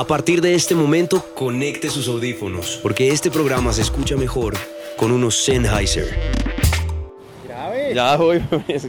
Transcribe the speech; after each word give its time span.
A 0.00 0.06
partir 0.06 0.40
de 0.40 0.54
este 0.54 0.74
momento, 0.74 1.22
conecte 1.34 1.90
sus 1.90 2.08
audífonos, 2.08 2.80
porque 2.82 3.10
este 3.10 3.30
programa 3.30 3.70
se 3.70 3.82
escucha 3.82 4.16
mejor 4.16 4.54
con 4.96 5.12
unos 5.12 5.44
Sennheiser. 5.44 6.08
Ya 7.94 8.16
voy, 8.16 8.42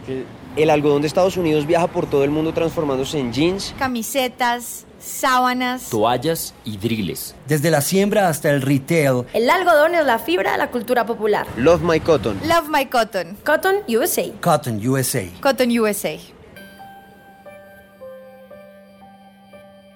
El 0.56 0.70
algodón 0.70 1.02
de 1.02 1.10
Estados 1.10 1.36
Unidos 1.36 1.68
viaja 1.68 1.88
por 1.88 2.10
todo 2.10 2.24
el 2.24 2.30
mundo 2.30 2.54
transformándose 2.54 3.20
en 3.20 3.34
jeans, 3.34 3.76
camisetas, 3.78 4.86
sábanas. 5.02 5.90
toallas 5.90 6.54
y 6.64 6.78
driles. 6.78 7.36
Desde 7.46 7.72
la 7.72 7.82
siembra 7.82 8.30
hasta 8.30 8.50
el 8.50 8.62
retail, 8.62 9.26
El 9.34 9.50
algodón 9.50 9.96
es 9.96 10.06
la 10.06 10.18
fibra 10.18 10.54
de 10.54 10.60
la 10.60 10.72
cultura 10.72 11.06
popular. 11.06 11.46
Love 11.58 11.82
My 11.82 12.00
Cotton. 12.00 12.40
Love 12.48 12.70
My 12.70 12.86
Cotton. 12.86 13.38
Cotton 13.44 13.80
USA. 13.90 14.32
Cotton 14.40 14.88
USA. 14.88 15.26
Cotton 15.42 15.78
USA. 15.78 16.18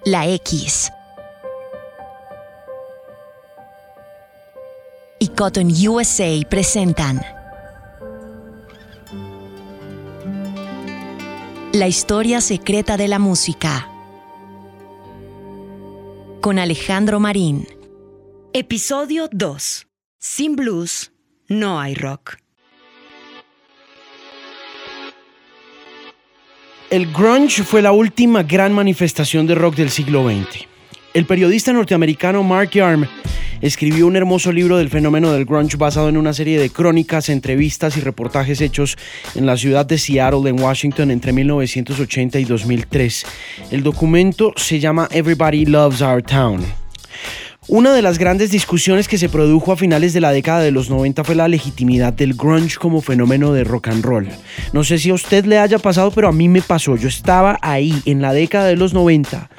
La 0.04 0.28
X. 0.28 0.92
Y 5.18 5.28
Cotton 5.28 5.68
USA 5.68 6.46
presentan 6.48 7.22
La 11.72 11.88
historia 11.88 12.42
secreta 12.42 12.98
de 12.98 13.08
la 13.08 13.18
música. 13.18 13.88
Con 16.42 16.58
Alejandro 16.58 17.18
Marín. 17.18 17.66
Episodio 18.52 19.28
2. 19.32 19.86
Sin 20.18 20.54
blues, 20.54 21.12
no 21.48 21.80
hay 21.80 21.94
rock. 21.94 22.36
El 26.90 27.10
grunge 27.12 27.62
fue 27.62 27.80
la 27.80 27.92
última 27.92 28.42
gran 28.42 28.72
manifestación 28.72 29.46
de 29.46 29.54
rock 29.54 29.76
del 29.76 29.90
siglo 29.90 30.28
XX. 30.28 30.66
El 31.14 31.24
periodista 31.24 31.72
norteamericano 31.72 32.42
Mark 32.42 32.70
Yarm 32.70 33.06
escribió 33.66 34.06
un 34.06 34.16
hermoso 34.16 34.52
libro 34.52 34.76
del 34.78 34.90
fenómeno 34.90 35.32
del 35.32 35.44
grunge 35.44 35.76
basado 35.76 36.08
en 36.08 36.16
una 36.16 36.32
serie 36.32 36.58
de 36.58 36.70
crónicas, 36.70 37.28
entrevistas 37.28 37.96
y 37.96 38.00
reportajes 38.00 38.60
hechos 38.60 38.96
en 39.34 39.46
la 39.46 39.56
ciudad 39.56 39.84
de 39.86 39.98
Seattle, 39.98 40.48
en 40.48 40.60
Washington, 40.60 41.10
entre 41.10 41.32
1980 41.32 42.38
y 42.38 42.44
2003. 42.44 43.26
El 43.70 43.82
documento 43.82 44.52
se 44.56 44.78
llama 44.78 45.08
Everybody 45.10 45.66
Loves 45.66 46.00
Our 46.00 46.22
Town. 46.22 46.64
Una 47.68 47.92
de 47.92 48.00
las 48.00 48.18
grandes 48.18 48.52
discusiones 48.52 49.08
que 49.08 49.18
se 49.18 49.28
produjo 49.28 49.72
a 49.72 49.76
finales 49.76 50.12
de 50.12 50.20
la 50.20 50.30
década 50.30 50.60
de 50.60 50.70
los 50.70 50.88
90 50.88 51.24
fue 51.24 51.34
la 51.34 51.48
legitimidad 51.48 52.12
del 52.12 52.34
grunge 52.34 52.76
como 52.76 53.00
fenómeno 53.00 53.52
de 53.52 53.64
rock 53.64 53.88
and 53.88 54.04
roll. 54.04 54.28
No 54.72 54.84
sé 54.84 54.98
si 54.98 55.10
a 55.10 55.14
usted 55.14 55.44
le 55.46 55.58
haya 55.58 55.80
pasado, 55.80 56.12
pero 56.12 56.28
a 56.28 56.32
mí 56.32 56.48
me 56.48 56.62
pasó. 56.62 56.94
Yo 56.96 57.08
estaba 57.08 57.58
ahí 57.62 58.00
en 58.04 58.22
la 58.22 58.32
década 58.32 58.66
de 58.66 58.76
los 58.76 58.94
90 58.94 59.50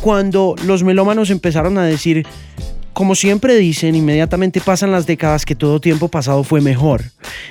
cuando 0.00 0.54
los 0.64 0.84
melómanos 0.84 1.30
empezaron 1.30 1.78
a 1.78 1.84
decir, 1.84 2.24
como 2.96 3.14
siempre 3.14 3.56
dicen, 3.56 3.94
inmediatamente 3.94 4.58
pasan 4.62 4.90
las 4.90 5.04
décadas 5.06 5.44
que 5.44 5.54
todo 5.54 5.82
tiempo 5.82 6.08
pasado 6.08 6.42
fue 6.44 6.62
mejor. 6.62 7.02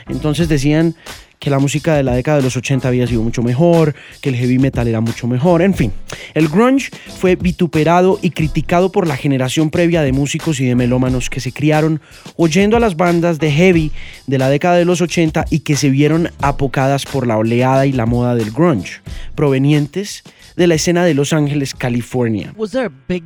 Entonces 0.10 0.50
decían 0.50 0.96
que 1.38 1.52
la 1.52 1.60
música 1.60 1.94
de 1.94 2.02
la 2.02 2.16
década 2.16 2.38
de 2.38 2.44
los 2.44 2.58
80 2.58 2.88
había 2.88 3.06
sido 3.06 3.22
mucho 3.22 3.44
mejor, 3.44 3.94
que 4.22 4.30
el 4.30 4.38
heavy 4.38 4.58
metal 4.58 4.88
era 4.88 5.02
mucho 5.02 5.28
mejor, 5.28 5.62
en 5.62 5.76
fin. 5.76 5.92
El 6.34 6.48
grunge 6.48 6.90
fue 7.20 7.36
vituperado 7.36 8.18
y 8.24 8.32
criticado 8.32 8.92
por 8.92 9.06
la 9.06 9.18
generación 9.18 9.70
previa 9.70 10.02
de 10.02 10.14
músicos 10.14 10.60
y 10.60 10.66
de 10.66 10.74
melómanos 10.74 11.30
que 11.30 11.40
se 11.40 11.52
criaron 11.52 12.02
oyendo 12.38 12.76
a 12.76 12.80
las 12.80 12.98
bandas 12.98 13.38
de 13.38 13.52
heavy 13.52 13.92
de 14.26 14.40
la 14.40 14.50
década 14.50 14.78
de 14.78 14.86
los 14.86 15.00
80 15.00 15.46
y 15.52 15.60
que 15.60 15.76
se 15.76 15.92
vieron 15.92 16.32
apocadas 16.42 17.06
por 17.06 17.28
la 17.28 17.38
oleada 17.38 17.86
y 17.86 17.92
la 17.92 18.08
moda 18.08 18.34
del 18.34 18.50
grunge, 18.50 19.00
provenientes 19.36 20.24
de 20.56 20.66
la 20.66 20.74
escena 20.74 21.06
de 21.06 21.14
Los 21.14 21.34
Ángeles, 21.34 21.76
California. 21.76 22.52
Was 22.58 22.72
there 22.72 22.88
a 22.88 22.92
big 23.08 23.24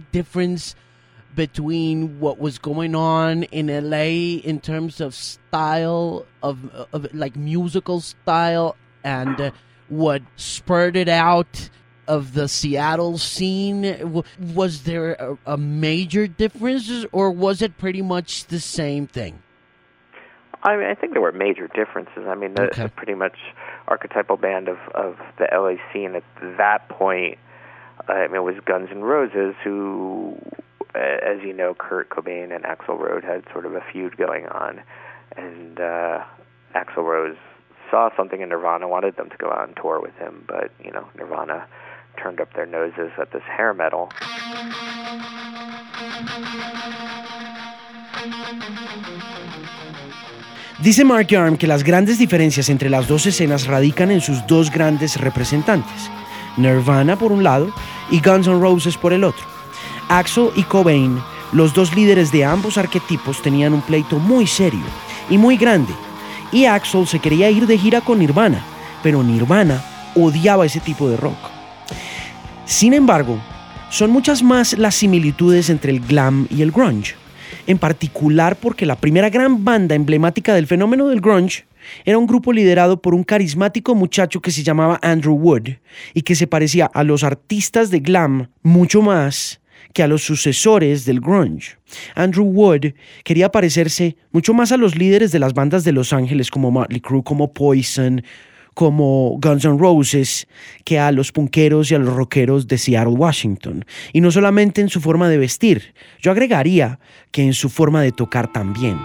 between 1.35 2.19
what 2.19 2.39
was 2.39 2.57
going 2.59 2.95
on 2.95 3.43
in 3.43 3.67
LA 3.67 4.39
in 4.43 4.59
terms 4.59 4.99
of 5.01 5.13
style 5.15 6.25
of, 6.43 6.69
of 6.93 7.13
like 7.13 7.35
musical 7.35 8.01
style 8.01 8.75
and 9.03 9.39
uh, 9.39 9.51
what 9.87 10.21
spurred 10.35 10.95
it 10.95 11.07
out 11.09 11.69
of 12.07 12.33
the 12.33 12.47
Seattle 12.47 13.17
scene? 13.17 14.23
Was 14.53 14.83
there 14.83 15.13
a, 15.13 15.37
a 15.53 15.57
major 15.57 16.27
difference 16.27 17.05
or 17.11 17.31
was 17.31 17.61
it 17.61 17.77
pretty 17.77 18.01
much 18.01 18.45
the 18.47 18.59
same 18.59 19.07
thing? 19.07 19.41
I 20.61 20.75
mean, 20.75 20.87
I 20.87 20.95
think 20.95 21.13
there 21.13 21.21
were 21.21 21.31
major 21.31 21.67
differences. 21.73 22.25
I 22.27 22.35
mean, 22.35 22.53
the, 22.55 22.63
Okay. 22.63 22.83
the 22.83 22.89
pretty 22.89 23.13
much 23.13 23.37
archetypal 23.87 24.35
band 24.37 24.67
of 24.67 24.77
of 24.93 25.17
the 25.37 25.47
LA 25.53 25.75
scene 25.93 26.15
at 26.15 26.23
that 26.57 26.89
point. 26.89 27.37
uh, 28.09 28.11
I 28.13 28.27
mean, 28.27 28.35
it 28.37 28.43
was 28.43 28.55
Guns 28.65 28.89
N' 28.91 29.01
Roses, 29.01 29.55
who, 29.63 30.37
as 30.95 31.41
you 31.43 31.53
know, 31.53 31.73
Kurt 31.73 32.09
Cobain 32.09 32.53
and 32.53 32.63
Axl 32.63 32.99
Rose 32.99 33.23
had 33.23 33.43
sort 33.51 33.65
of 33.65 33.73
a 33.75 33.81
feud 33.91 34.17
going 34.17 34.47
on, 34.47 34.81
and 35.35 35.79
uh, 35.79 36.23
Axl 36.75 37.03
Rose 37.03 37.37
saw 37.89 38.09
something 38.15 38.41
in 38.41 38.49
Nirvana, 38.49 38.87
wanted 38.87 39.15
them 39.15 39.29
to 39.29 39.37
go 39.37 39.47
out 39.47 39.61
on 39.67 39.73
tour 39.75 39.99
with 40.01 40.15
him, 40.15 40.43
but 40.47 40.71
you 40.83 40.91
know, 40.91 41.07
Nirvana 41.15 41.65
turned 42.21 42.39
up 42.39 42.53
their 42.53 42.65
noses 42.65 43.11
at 43.19 43.31
this 43.31 43.43
hair 43.43 43.73
metal. 43.73 44.09
Dice 50.81 51.03
Mark 51.03 51.27
Yarm 51.27 51.57
que 51.57 51.67
las 51.67 51.83
grandes 51.83 52.17
diferencias 52.17 52.69
entre 52.69 52.89
las 52.89 53.07
dos 53.07 53.25
escenas 53.25 53.67
radican 53.67 54.11
en 54.11 54.21
sus 54.21 54.45
dos 54.47 54.71
grandes 54.71 55.19
representantes, 55.19 56.09
Nirvana 56.57 57.17
por 57.17 57.31
un 57.31 57.43
lado 57.43 57.69
y 58.09 58.21
Guns 58.21 58.47
N' 58.47 58.61
Roses 58.61 58.97
por 58.97 59.13
el 59.13 59.23
otro. 59.23 59.58
Axel 60.09 60.49
y 60.55 60.63
Cobain, 60.63 61.19
los 61.53 61.75
dos 61.75 61.95
líderes 61.95 62.31
de 62.31 62.43
ambos 62.43 62.79
arquetipos, 62.79 63.43
tenían 63.43 63.73
un 63.73 63.81
pleito 63.81 64.17
muy 64.17 64.47
serio 64.47 64.83
y 65.29 65.37
muy 65.37 65.55
grande, 65.55 65.93
y 66.51 66.65
Axel 66.65 67.05
se 67.05 67.19
quería 67.19 67.51
ir 67.51 67.67
de 67.67 67.77
gira 67.77 68.01
con 68.01 68.17
Nirvana, 68.17 68.63
pero 69.03 69.21
Nirvana 69.21 69.83
odiaba 70.15 70.65
ese 70.65 70.79
tipo 70.79 71.07
de 71.07 71.15
rock. 71.15 71.37
Sin 72.65 72.95
embargo, 72.95 73.39
son 73.91 74.09
muchas 74.09 74.41
más 74.41 74.75
las 74.79 74.95
similitudes 74.95 75.69
entre 75.69 75.91
el 75.91 75.99
glam 75.99 76.47
y 76.49 76.63
el 76.63 76.71
grunge, 76.71 77.13
en 77.67 77.77
particular 77.77 78.55
porque 78.55 78.87
la 78.87 78.95
primera 78.95 79.29
gran 79.29 79.63
banda 79.63 79.93
emblemática 79.93 80.55
del 80.55 80.65
fenómeno 80.65 81.07
del 81.07 81.21
grunge 81.21 81.65
era 82.03 82.17
un 82.17 82.25
grupo 82.25 82.51
liderado 82.51 82.99
por 82.99 83.13
un 83.13 83.23
carismático 83.23 83.93
muchacho 83.93 84.41
que 84.41 84.51
se 84.51 84.63
llamaba 84.63 84.99
Andrew 85.03 85.35
Wood 85.35 85.69
y 86.15 86.23
que 86.23 86.33
se 86.33 86.47
parecía 86.47 86.87
a 86.87 87.03
los 87.03 87.23
artistas 87.23 87.91
de 87.91 87.99
glam 87.99 88.49
mucho 88.63 89.03
más 89.03 89.59
que 89.93 90.03
a 90.03 90.07
los 90.07 90.23
sucesores 90.23 91.05
del 91.05 91.19
grunge. 91.19 91.77
Andrew 92.15 92.45
Wood 92.45 92.93
quería 93.23 93.51
parecerse 93.51 94.15
mucho 94.31 94.53
más 94.53 94.71
a 94.71 94.77
los 94.77 94.95
líderes 94.95 95.31
de 95.31 95.39
las 95.39 95.53
bandas 95.53 95.83
de 95.83 95.91
Los 95.91 96.13
Ángeles 96.13 96.51
como 96.51 96.71
Motley 96.71 97.01
Crue, 97.01 97.23
como 97.23 97.53
Poison, 97.53 98.21
como 98.73 99.37
Guns 99.41 99.65
N' 99.65 99.77
Roses 99.77 100.47
que 100.85 100.99
a 100.99 101.11
los 101.11 101.31
punqueros 101.31 101.91
y 101.91 101.95
a 101.95 101.99
los 101.99 102.13
rockeros 102.13 102.67
de 102.67 102.77
Seattle, 102.77 103.13
Washington. 103.13 103.83
Y 104.13 104.21
no 104.21 104.31
solamente 104.31 104.81
en 104.81 104.89
su 104.89 105.01
forma 105.01 105.27
de 105.27 105.37
vestir, 105.37 105.93
yo 106.21 106.31
agregaría 106.31 106.99
que 107.31 107.43
en 107.43 107.53
su 107.53 107.69
forma 107.69 108.01
de 108.01 108.11
tocar 108.11 108.51
también. 108.53 108.97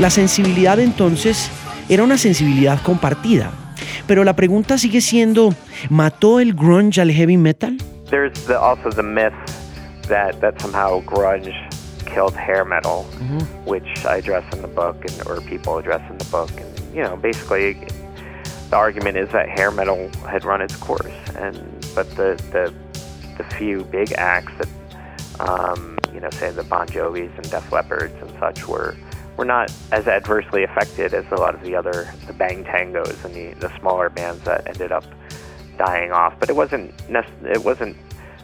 La 0.00 0.10
sensibilidad 0.10 0.80
entonces 0.80 1.50
era 1.88 2.02
una 2.02 2.18
sensibilidad 2.18 2.82
compartida. 2.82 3.52
Pero 4.08 4.24
la 4.24 4.34
pregunta 4.34 4.76
sigue 4.76 5.00
siendo, 5.00 5.54
¿mató 5.88 6.40
el 6.40 6.52
grunge 6.52 7.00
al 7.00 7.12
heavy 7.12 7.36
metal? 7.36 7.78
There's 8.10 8.32
the, 8.46 8.54
also 8.54 8.90
the 8.90 9.02
myth 9.02 9.32
that 10.08 10.40
that 10.40 10.60
somehow 10.60 11.00
grunge 11.04 11.54
killed 12.04 12.34
hair 12.34 12.64
metal, 12.64 13.04
which 13.64 14.04
I 14.04 14.18
address 14.18 14.44
in 14.52 14.62
the 14.62 14.68
book, 14.68 14.96
and 15.04 15.26
or 15.26 15.40
people 15.40 15.78
address 15.78 16.02
in 16.10 16.18
the 16.18 16.28
book, 16.30 16.50
and 16.60 16.94
you 16.94 17.02
know, 17.02 17.16
basically, 17.16 17.74
the 18.70 18.76
argument 18.76 19.16
is 19.16 19.30
that 19.30 19.48
hair 19.48 19.70
metal 19.70 20.10
had 20.28 20.44
run 20.44 20.60
its 20.60 20.76
course, 20.76 21.14
and 21.36 21.56
but 21.94 22.08
the 22.16 22.36
the 22.52 22.72
the 23.38 23.44
few 23.56 23.84
big 23.84 24.12
acts 24.12 24.52
that 24.58 24.68
um, 25.40 25.98
you 26.12 26.20
know, 26.20 26.30
say 26.30 26.50
the 26.50 26.64
Bon 26.64 26.86
Jovis 26.86 27.34
and 27.36 27.50
Def 27.50 27.70
Leppards 27.70 28.20
and 28.22 28.30
such 28.38 28.68
were 28.68 28.94
were 29.36 29.44
not 29.44 29.70
as 29.92 30.06
adversely 30.06 30.62
affected 30.64 31.12
as 31.14 31.24
a 31.32 31.36
lot 31.36 31.54
of 31.54 31.62
the 31.62 31.74
other 31.74 32.08
the 32.26 32.32
Bang 32.32 32.64
Tangos 32.64 33.24
and 33.24 33.34
the 33.34 33.54
the 33.60 33.70
smaller 33.78 34.08
bands 34.10 34.44
that 34.44 34.66
ended 34.68 34.92
up 34.92 35.04
dying 35.78 36.12
off. 36.12 36.34
But 36.38 36.50
it 36.50 36.56
wasn't 36.56 36.92
it 37.08 37.64
wasn't 37.64 37.96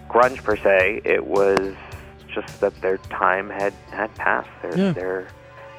grunge 0.09 0.43
per 0.43 0.57
se. 0.57 1.03
It 1.05 1.25
was 1.27 1.75
just 2.35 2.61
that 2.61 2.73
their 2.81 2.99
time 3.09 3.51
had 3.51 3.73
had 3.93 4.11
passed. 4.17 4.51
Their 4.63 4.77
Yeah. 4.77 4.93
their 4.93 5.27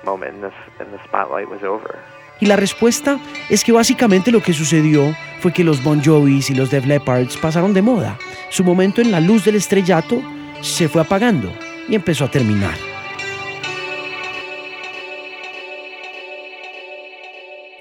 moment 0.06 0.36
in 0.36 0.42
this 0.42 0.54
in 0.80 0.92
the 0.92 1.00
spotlight 1.08 1.50
was 1.50 1.64
over. 1.64 1.96
Y 2.40 2.48
la 2.48 2.56
respuesta 2.56 3.20
es 3.50 3.64
que 3.64 3.72
básicamente 3.72 4.32
lo 4.32 4.42
que 4.42 4.54
sucedió 4.54 5.16
fue 5.42 5.54
que 5.54 5.64
los 5.64 5.84
Bon 5.84 6.02
Jovis 6.04 6.50
y 6.50 6.56
los 6.56 6.72
Def 6.72 6.86
Leppards 6.88 7.38
pasaron 7.38 7.74
de 7.74 7.84
moda. 7.84 8.18
Su 8.50 8.64
momento 8.64 9.00
en 9.02 9.12
la 9.12 9.20
luz 9.20 9.46
del 9.46 9.56
estrellato 9.56 10.20
se 10.62 10.90
fue 10.90 11.02
apagando 11.04 11.52
y 11.88 11.94
empezó 11.94 12.26
a 12.26 12.32
terminar. 12.32 12.91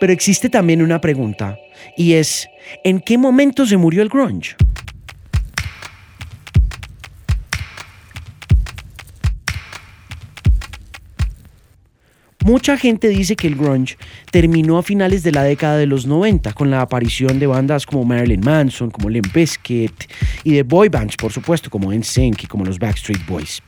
Pero 0.01 0.13
existe 0.15 0.49
también 0.49 0.81
una 0.83 1.01
pregunta, 1.01 1.59
y 1.97 2.15
es, 2.15 2.49
¿en 2.85 3.01
qué 3.01 3.19
momento 3.19 3.67
se 3.67 3.77
murió 3.77 4.03
el 4.03 4.09
grunge? 4.09 4.57
Mucha 12.43 12.79
gente 12.79 13.09
dice 13.09 13.37
que 13.37 13.47
el 13.47 13.55
grunge 13.55 13.99
terminó 14.31 14.79
a 14.79 14.83
finales 14.83 15.23
de 15.23 15.33
la 15.33 15.43
década 15.43 15.77
de 15.77 15.85
los 15.85 16.07
90 16.07 16.55
con 16.55 16.71
la 16.71 16.81
aparición 16.81 17.39
de 17.39 17.47
bandas 17.47 17.85
como 17.85 18.07
Marilyn 18.07 18.41
Manson, 18.41 18.91
como 18.91 19.11
Limp 19.11 19.33
Bizkit 19.35 19.93
y 20.45 20.55
de 20.55 20.63
boy 20.63 20.89
bands, 20.89 21.17
por 21.17 21.31
supuesto, 21.31 21.69
como 21.69 21.93
NSYNC 21.93 22.45
y 22.45 22.47
como 22.47 22.65
los 22.65 22.79
Backstreet 22.79 23.27
Boys. 23.27 23.63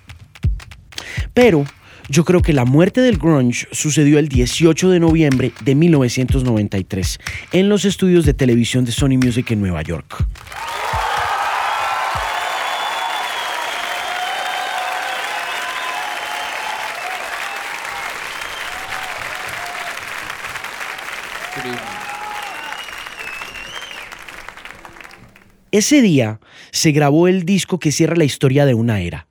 Pero 1.34 1.66
yo 2.12 2.24
creo 2.26 2.42
que 2.42 2.52
la 2.52 2.66
muerte 2.66 3.00
del 3.00 3.16
grunge 3.16 3.66
sucedió 3.72 4.18
el 4.18 4.28
18 4.28 4.90
de 4.90 5.00
noviembre 5.00 5.52
de 5.64 5.74
1993 5.74 7.18
en 7.52 7.70
los 7.70 7.86
estudios 7.86 8.26
de 8.26 8.34
televisión 8.34 8.84
de 8.84 8.92
Sony 8.92 9.16
Music 9.16 9.50
en 9.50 9.60
Nueva 9.60 9.80
York. 9.80 10.26
Ese 25.70 26.02
día 26.02 26.40
se 26.72 26.92
grabó 26.92 27.26
el 27.26 27.46
disco 27.46 27.78
que 27.78 27.90
cierra 27.90 28.16
la 28.16 28.24
historia 28.24 28.66
de 28.66 28.74
una 28.74 29.00
era. 29.00 29.26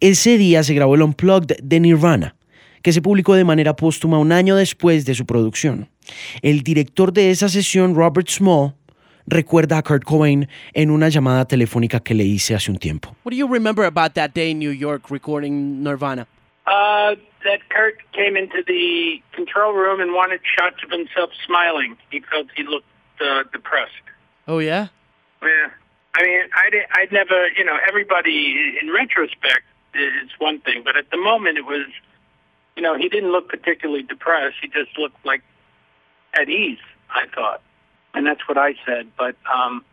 Ese 0.00 0.38
día 0.38 0.62
se 0.62 0.74
grabó 0.74 0.94
el 0.94 1.02
Unplugged 1.02 1.56
de 1.62 1.80
Nirvana, 1.80 2.36
que 2.82 2.92
se 2.92 3.02
publicó 3.02 3.34
de 3.34 3.44
manera 3.44 3.76
póstuma 3.76 4.18
un 4.18 4.32
año 4.32 4.56
después 4.56 5.04
de 5.06 5.14
su 5.14 5.26
producción. 5.26 5.88
El 6.42 6.62
director 6.62 7.12
de 7.12 7.30
esa 7.30 7.48
sesión, 7.48 7.94
Robert 7.94 8.28
Small, 8.28 8.74
recuerda 9.26 9.78
a 9.78 9.82
Kurt 9.82 10.04
Cobain 10.04 10.48
en 10.74 10.90
una 10.90 11.08
llamada 11.08 11.46
telefónica 11.46 12.00
que 12.00 12.14
le 12.14 12.24
hice 12.24 12.54
hace 12.54 12.70
un 12.70 12.78
tiempo. 12.78 13.16
What 13.24 13.32
do 13.32 13.36
you 13.36 13.48
remember 13.48 13.86
about 13.86 14.12
that 14.14 14.32
day 14.34 14.50
in 14.50 14.58
New 14.58 14.72
York 14.72 15.10
recording 15.10 15.82
Nirvana? 15.82 16.26
Uh, 16.66 17.16
that 17.44 17.60
Kurt 17.68 17.98
came 18.12 18.36
into 18.36 18.62
the 18.66 19.22
control 19.32 19.72
room 19.74 20.00
and 20.00 20.12
wanted 20.12 20.40
shots 20.44 20.82
of 20.82 20.90
himself 20.90 21.30
smiling. 21.46 21.96
He 22.10 22.20
felt 22.20 22.48
he 22.56 22.64
looked 22.64 22.86
uh, 23.20 23.44
depressed. 23.52 23.92
Oh 24.46 24.58
yeah. 24.58 24.88
Yeah. 25.42 25.70
I 26.14 26.22
mean, 26.22 26.40
I'd, 26.54 26.74
I'd 26.92 27.12
never, 27.12 27.48
you 27.56 27.64
know, 27.64 27.76
everybody 27.88 28.78
in 28.80 28.90
retrospect 28.92 29.64
is 29.94 30.30
one 30.38 30.60
thing, 30.60 30.82
but 30.84 30.96
at 30.96 31.10
the 31.10 31.16
moment 31.16 31.58
it 31.58 31.64
was, 31.64 31.86
you 32.76 32.82
know, 32.82 32.96
he 32.96 33.08
didn't 33.08 33.32
look 33.32 33.48
particularly 33.48 34.02
depressed. 34.02 34.56
He 34.62 34.68
just 34.68 34.96
looked 34.98 35.24
like 35.24 35.42
at 36.34 36.48
ease, 36.48 36.78
I 37.10 37.26
thought. 37.34 37.62
And 38.14 38.26
that's 38.26 38.46
what 38.48 38.58
I 38.58 38.74
said. 38.86 39.10
But 39.18 39.36
um, 39.52 39.84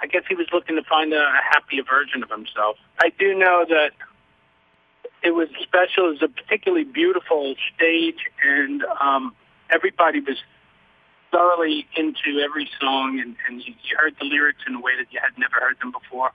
I 0.00 0.06
guess 0.06 0.22
he 0.28 0.34
was 0.34 0.46
looking 0.52 0.76
to 0.76 0.82
find 0.82 1.12
a, 1.12 1.20
a 1.20 1.40
happier 1.48 1.84
version 1.84 2.22
of 2.22 2.30
himself. 2.30 2.76
I 3.00 3.10
do 3.16 3.34
know 3.34 3.64
that 3.68 3.90
it 5.22 5.30
was 5.30 5.48
special. 5.62 6.08
It 6.08 6.20
was 6.20 6.22
a 6.22 6.28
particularly 6.28 6.84
beautiful 6.84 7.54
stage, 7.74 8.18
and 8.44 8.84
um, 9.00 9.34
everybody 9.70 10.20
was 10.20 10.38
thoroughly 11.34 11.84
into 11.96 12.38
every 12.46 12.68
song, 12.80 13.18
and, 13.18 13.34
you, 13.66 13.74
heard 13.98 14.14
the 14.20 14.24
lyrics 14.24 14.62
in 14.68 14.74
a 14.74 14.80
way 14.80 14.92
that 14.98 15.08
you 15.10 15.18
had 15.20 15.34
never 15.36 15.58
heard 15.60 15.76
them 15.80 15.90
before. 15.90 16.30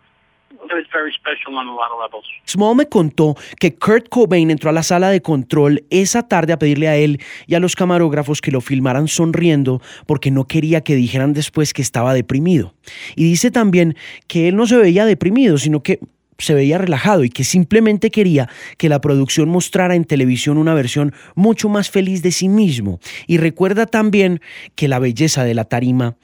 Small 2.46 2.74
me 2.74 2.86
contó 2.88 3.38
que 3.60 3.76
Kurt 3.76 4.10
Cobain 4.10 4.50
entró 4.50 4.72
a 4.72 4.74
la 4.74 4.82
sala 4.82 5.12
de 5.12 5.22
control 5.22 5.84
esa 5.92 6.28
tarde 6.28 6.54
a 6.54 6.58
pedirle 6.58 6.88
a 6.88 6.96
él 6.96 7.22
y 7.46 7.54
a 7.54 7.60
los 7.60 7.76
camarógrafos 7.76 8.42
que 8.42 8.50
lo 8.50 8.60
filmaran 8.60 9.08
sonriendo 9.08 9.80
porque 10.08 10.32
no 10.32 10.48
quería 10.48 10.82
que 10.82 10.96
dijeran 10.96 11.34
después 11.34 11.72
que 11.72 11.84
estaba 11.84 12.16
deprimido. 12.16 12.74
Y 13.16 13.26
dice 13.26 13.52
también 13.52 13.96
que 14.28 14.48
él 14.48 14.56
no 14.56 14.66
se 14.66 14.78
veía 14.78 15.06
deprimido, 15.06 15.60
sino 15.60 15.84
que 15.84 16.00
se 16.40 16.54
veía 16.54 16.78
relajado 16.78 17.24
y 17.24 17.30
que 17.30 17.44
simplemente 17.44 18.10
quería 18.10 18.50
que 18.78 18.90
la 18.90 19.02
producción 19.02 19.50
mostrara 19.50 19.96
en 19.96 20.06
televisión 20.06 20.58
una 20.58 20.74
versión 20.74 21.14
mucho 21.36 21.70
más 21.70 21.90
feliz 21.90 22.24
de 22.24 22.32
sí 22.32 22.50
mismo. 22.50 23.00
Y 23.28 23.38
recuerda 23.38 23.86
también 23.86 24.42
que 24.76 24.88
la 24.88 25.00
belleza 25.00 25.44
de 25.44 25.54
la 25.54 25.66
tarima 25.66 26.16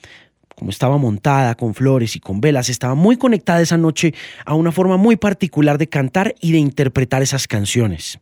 como 0.55 0.71
estaba 0.71 0.97
montada 0.97 1.55
con 1.55 1.73
flores 1.73 2.15
y 2.15 2.21
con 2.21 2.39
velas, 2.39 2.69
estaba 2.69 2.95
muy 2.95 3.17
conectada 3.17 3.61
esa 3.61 3.77
noche 3.77 4.13
a 4.45 4.55
una 4.55 4.71
forma 4.71 4.95
muy 4.95 5.17
particular 5.17 5.77
de 5.77 5.89
cantar 5.89 6.33
y 6.39 6.53
de 6.53 6.59
interpretar 6.59 7.21
esas 7.21 7.45
canciones. 7.45 8.19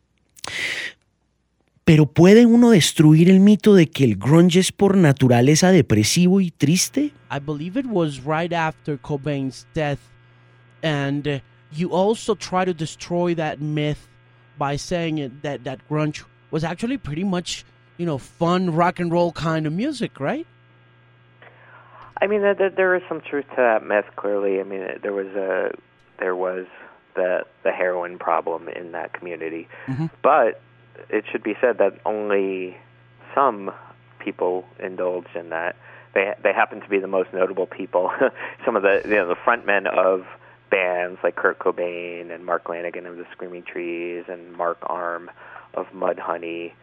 Pero 1.85 2.05
¿puede 2.05 2.45
uno 2.45 2.69
destruir 2.69 3.29
el 3.29 3.39
mito 3.39 3.75
de 3.75 3.87
que 3.87 4.05
el 4.05 4.15
grunge 4.15 4.59
es 4.59 4.71
por 4.71 4.97
naturaleza 4.97 5.71
depresivo 5.71 6.41
y 6.41 6.49
triste? 6.49 7.11
I 7.29 7.39
believe 7.45 7.79
it 7.79 7.85
was 7.87 8.21
right 8.25 8.53
after 8.53 8.97
Cobain's 8.97 9.67
death 9.75 9.99
and 10.81 11.41
you 11.75 11.91
also 11.91 12.35
try 12.35 12.65
to 12.65 12.73
destroy 12.73 13.35
that 13.35 13.61
myth 13.61 14.07
by 14.57 14.75
saying 14.75 15.17
it, 15.17 15.41
that 15.43 15.63
that 15.63 15.79
grunge 15.89 16.23
was 16.51 16.63
actually 16.63 16.97
pretty 16.97 17.23
much, 17.23 17.65
you 17.97 18.05
know, 18.05 18.17
fun 18.17 18.73
rock 18.75 18.99
and 18.99 19.11
roll 19.11 19.31
kind 19.31 19.65
of 19.65 19.73
music, 19.73 20.19
right? 20.19 20.45
I 22.21 22.27
mean, 22.27 22.41
there, 22.41 22.69
there 22.69 22.95
is 22.95 23.01
some 23.09 23.21
truth 23.21 23.45
to 23.49 23.55
that 23.57 23.85
myth. 23.85 24.05
Clearly, 24.15 24.59
I 24.59 24.63
mean, 24.63 24.87
there 25.01 25.13
was 25.13 25.27
a 25.27 25.71
there 26.19 26.35
was 26.35 26.67
the 27.15 27.45
the 27.63 27.71
heroin 27.71 28.17
problem 28.17 28.69
in 28.69 28.91
that 28.93 29.13
community, 29.13 29.67
mm-hmm. 29.87 30.05
but 30.21 30.61
it 31.09 31.25
should 31.31 31.43
be 31.43 31.55
said 31.59 31.79
that 31.79 31.99
only 32.05 32.77
some 33.35 33.71
people 34.19 34.65
indulged 34.79 35.35
in 35.35 35.49
that. 35.49 35.75
They 36.13 36.33
they 36.43 36.53
happen 36.53 36.81
to 36.81 36.87
be 36.87 36.99
the 36.99 37.07
most 37.07 37.33
notable 37.33 37.65
people. 37.65 38.11
some 38.65 38.75
of 38.75 38.83
the 38.83 39.01
you 39.05 39.15
know 39.15 39.27
the 39.27 39.35
frontmen 39.35 39.87
of 39.87 40.25
bands 40.73 41.19
like 41.23 41.35
Kurt 41.35 41.59
Cobain 41.59 42.33
and 42.33 42.45
Mark 42.45 42.67
Lanigan 42.67 43.05
of 43.05 43.17
the 43.17 43.25
Screaming 43.31 43.61
Trees 43.63 44.23
and 44.27 44.53
Mark 44.53 44.79
Arm 44.81 45.29
of 45.75 45.85
Mudhoney. 45.93 46.73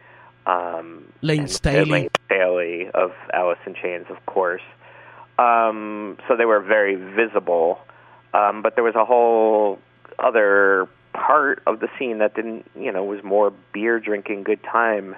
Um, 0.45 1.11
Lane 1.21 1.47
Staley. 1.49 1.89
Lane 1.89 2.09
Staley 2.25 2.89
of 2.93 3.11
Alice 3.33 3.59
in 3.65 3.75
Chains, 3.75 4.05
of 4.09 4.25
course. 4.25 4.61
Um, 5.37 6.17
so 6.27 6.37
they 6.37 6.45
were 6.45 6.61
very 6.61 6.95
visible, 6.95 7.79
um, 8.33 8.61
but 8.61 8.75
there 8.75 8.83
was 8.83 8.95
a 8.95 9.03
whole 9.03 9.79
other 10.19 10.87
part 11.13 11.61
of 11.67 11.81
the 11.81 11.89
scene 11.99 12.19
that 12.19 12.33
didn't, 12.33 12.65
you 12.79 12.91
know, 12.91 13.03
was 13.03 13.23
more 13.23 13.51
beer 13.73 13.99
drinking, 13.99 14.43
good 14.43 14.63
time 14.63 15.15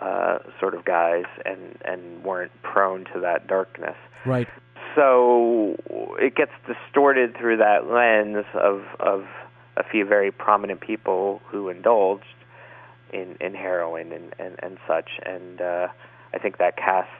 uh, 0.00 0.38
sort 0.58 0.74
of 0.74 0.84
guys, 0.84 1.24
and 1.44 1.76
and 1.84 2.24
weren't 2.24 2.52
prone 2.62 3.04
to 3.12 3.20
that 3.20 3.46
darkness. 3.46 3.96
Right. 4.24 4.48
So 4.94 5.76
it 6.18 6.34
gets 6.34 6.52
distorted 6.66 7.36
through 7.36 7.58
that 7.58 7.86
lens 7.90 8.44
of 8.54 8.82
of 8.98 9.26
a 9.76 9.84
few 9.84 10.04
very 10.04 10.30
prominent 10.30 10.80
people 10.80 11.40
who 11.46 11.68
indulged 11.68 12.24
in 13.12 13.36
in 13.40 13.54
heroin 13.54 14.12
and 14.12 14.34
and, 14.38 14.56
and 14.62 14.78
such, 14.86 15.10
and 15.24 15.60
uh, 15.60 15.88
I 16.34 16.38
think 16.38 16.58
that 16.58 16.76
casts 16.76 17.12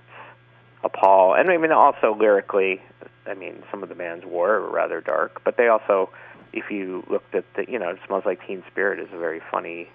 a 0.82 0.88
pall. 0.88 1.34
And 1.34 1.50
I 1.50 1.56
mean, 1.56 1.72
also 1.72 2.16
lyrically, 2.18 2.80
I 3.26 3.34
mean, 3.34 3.62
some 3.70 3.82
of 3.82 3.88
the 3.88 3.94
bands 3.94 4.24
were 4.26 4.68
rather 4.70 5.00
dark, 5.00 5.42
but 5.44 5.56
they 5.56 5.68
also, 5.68 6.10
if 6.52 6.70
you 6.70 7.04
looked 7.10 7.34
at 7.34 7.44
the, 7.54 7.70
you 7.70 7.78
know, 7.78 7.90
it 7.90 7.98
smells 8.06 8.24
like 8.24 8.44
Teen 8.46 8.62
Spirit 8.70 8.98
is 8.98 9.08
a 9.12 9.18
very 9.18 9.40
funny, 9.50 9.88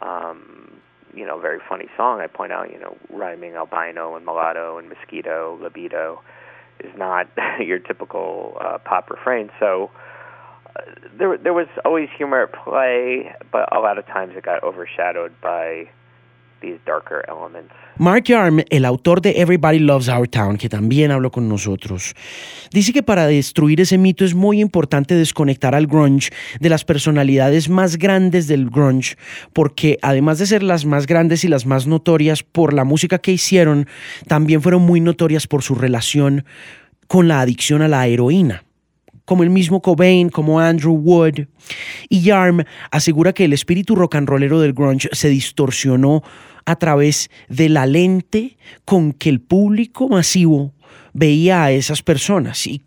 um, 0.00 0.80
you 1.14 1.26
know, 1.26 1.38
very 1.38 1.58
funny 1.68 1.88
song. 1.96 2.20
I 2.20 2.26
point 2.26 2.52
out, 2.52 2.70
you 2.72 2.78
know, 2.78 2.96
rhyming 3.10 3.54
albino 3.54 4.14
and 4.16 4.24
mulatto 4.24 4.78
and 4.78 4.88
mosquito, 4.88 5.58
libido 5.60 6.20
is 6.80 6.92
not 6.96 7.28
your 7.60 7.78
typical 7.78 8.56
uh, 8.60 8.78
pop 8.78 9.10
refrain. 9.10 9.50
So 9.60 9.90
uh, 10.76 10.80
there, 11.18 11.38
there 11.38 11.54
was 11.54 11.68
always 11.84 12.08
humor 12.16 12.42
at 12.42 12.52
play, 12.52 13.34
but 13.52 13.74
a 13.74 13.80
lot 13.80 13.98
of 13.98 14.06
times 14.06 14.34
it 14.36 14.44
got 14.44 14.62
overshadowed 14.62 15.32
by 15.40 15.88
these 16.64 16.80
darker 16.86 17.24
elements. 17.28 17.72
Mark 17.96 18.24
Yarm, 18.24 18.64
el 18.70 18.84
autor 18.84 19.20
de 19.20 19.40
Everybody 19.40 19.78
Loves 19.78 20.08
Our 20.08 20.26
Town, 20.26 20.56
que 20.56 20.68
también 20.68 21.12
habló 21.12 21.30
con 21.30 21.48
nosotros, 21.48 22.14
dice 22.72 22.92
que 22.92 23.04
para 23.04 23.26
destruir 23.28 23.80
ese 23.80 23.98
mito 23.98 24.24
es 24.24 24.34
muy 24.34 24.60
importante 24.60 25.14
desconectar 25.14 25.76
al 25.76 25.86
grunge 25.86 26.30
de 26.58 26.68
las 26.68 26.84
personalidades 26.84 27.68
más 27.68 27.96
grandes 27.96 28.48
del 28.48 28.68
grunge, 28.68 29.16
porque 29.52 29.98
además 30.02 30.38
de 30.38 30.46
ser 30.46 30.64
las 30.64 30.84
más 30.84 31.06
grandes 31.06 31.44
y 31.44 31.48
las 31.48 31.66
más 31.66 31.86
notorias 31.86 32.42
por 32.42 32.72
la 32.72 32.82
música 32.84 33.18
que 33.18 33.32
hicieron, 33.32 33.86
también 34.26 34.60
fueron 34.60 34.82
muy 34.82 35.00
notorias 35.00 35.46
por 35.46 35.62
su 35.62 35.76
relación 35.76 36.44
con 37.06 37.28
la 37.28 37.40
adicción 37.40 37.82
a 37.82 37.88
la 37.88 38.06
heroína 38.06 38.64
como 39.24 39.42
el 39.42 39.50
mismo 39.50 39.80
Cobain, 39.80 40.28
como 40.28 40.60
Andrew 40.60 40.92
Wood. 40.92 41.46
Y 42.08 42.20
Yarm 42.20 42.64
asegura 42.90 43.32
que 43.32 43.44
el 43.44 43.52
espíritu 43.52 43.94
rock 43.94 44.16
and 44.16 44.28
rollero 44.28 44.60
del 44.60 44.74
grunge 44.74 45.08
se 45.12 45.28
distorsionó 45.28 46.22
a 46.66 46.76
través 46.76 47.30
de 47.48 47.68
la 47.68 47.86
lente 47.86 48.56
con 48.84 49.12
que 49.12 49.28
el 49.28 49.40
público 49.40 50.08
masivo 50.08 50.72
veía 51.12 51.64
a 51.64 51.70
esas 51.70 52.02
personas 52.02 52.66
y 52.66 52.82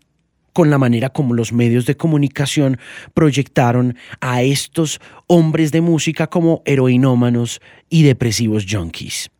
con 0.52 0.70
la 0.70 0.78
manera 0.78 1.10
como 1.10 1.34
los 1.34 1.52
medios 1.52 1.86
de 1.86 1.96
comunicación 1.96 2.78
proyectaron 3.14 3.96
a 4.20 4.42
estos 4.42 5.00
hombres 5.28 5.70
de 5.70 5.80
música 5.80 6.26
como 6.26 6.62
heroinómanos 6.64 7.60
y 7.88 8.02
depresivos 8.02 8.66
junkies. 8.68 9.30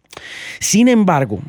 Sin 0.61 0.87
embargo, 0.87 1.40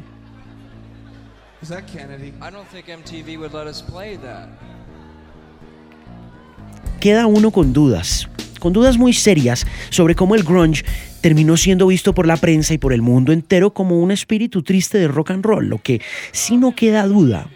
queda 6.99 7.27
uno 7.27 7.51
con 7.51 7.73
dudas, 7.73 8.27
con 8.59 8.73
dudas 8.73 8.97
muy 8.97 9.13
serias 9.13 9.67
sobre 9.89 10.15
cómo 10.15 10.35
el 10.35 10.43
grunge 10.43 10.83
terminó 11.21 11.57
siendo 11.57 11.87
visto 11.87 12.13
por 12.13 12.27
la 12.27 12.37
prensa 12.37 12.73
y 12.73 12.77
por 12.77 12.93
el 12.93 13.01
mundo 13.01 13.31
entero 13.31 13.73
como 13.73 13.99
un 13.99 14.11
espíritu 14.11 14.63
triste 14.63 14.97
de 14.97 15.07
rock 15.07 15.31
and 15.31 15.45
roll. 15.45 15.67
Lo 15.67 15.79
que 15.79 16.01
sí 16.31 16.57
no 16.57 16.75
queda 16.75 17.05
duda 17.07 17.47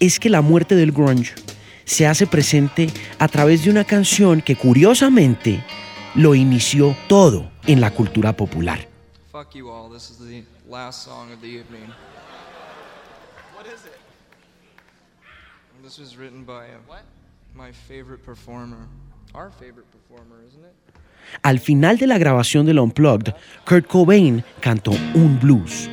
es 0.00 0.18
que 0.18 0.30
la 0.30 0.42
muerte 0.42 0.74
del 0.74 0.92
grunge 0.92 1.34
se 1.84 2.06
hace 2.06 2.26
presente 2.26 2.88
a 3.18 3.28
través 3.28 3.64
de 3.64 3.70
una 3.70 3.84
canción 3.84 4.40
que 4.40 4.56
curiosamente 4.56 5.64
lo 6.14 6.34
inició 6.34 6.96
todo 7.08 7.50
en 7.66 7.80
la 7.80 7.90
cultura 7.90 8.36
popular. 8.36 8.88
Fuck 9.30 9.54
you 9.54 9.70
all. 9.70 9.90
This 9.90 10.10
is 10.10 10.18
the 10.18 10.44
last 10.68 11.04
song 11.04 11.32
of 11.32 11.40
the 11.40 11.48
evening. 11.48 11.88
What 13.54 13.66
is 13.66 13.84
it? 13.84 13.92
This 15.82 15.98
was 15.98 16.16
written 16.16 16.44
by 16.44 16.66
uh, 16.66 17.00
my 17.54 17.72
favorite 17.72 18.24
performer. 18.24 18.86
Our 19.34 19.50
favorite 19.50 19.86
performer, 19.90 20.44
isn't 20.46 20.62
it? 20.62 20.74
Al 21.42 21.58
final 21.58 21.98
de 21.98 22.06
la 22.06 22.18
grabación 22.18 22.66
del 22.66 22.78
Unplugged, 22.78 23.34
Kurt 23.66 23.86
Cobain 23.86 24.44
cantó 24.60 24.92
un 25.14 25.38
blues. 25.40 25.88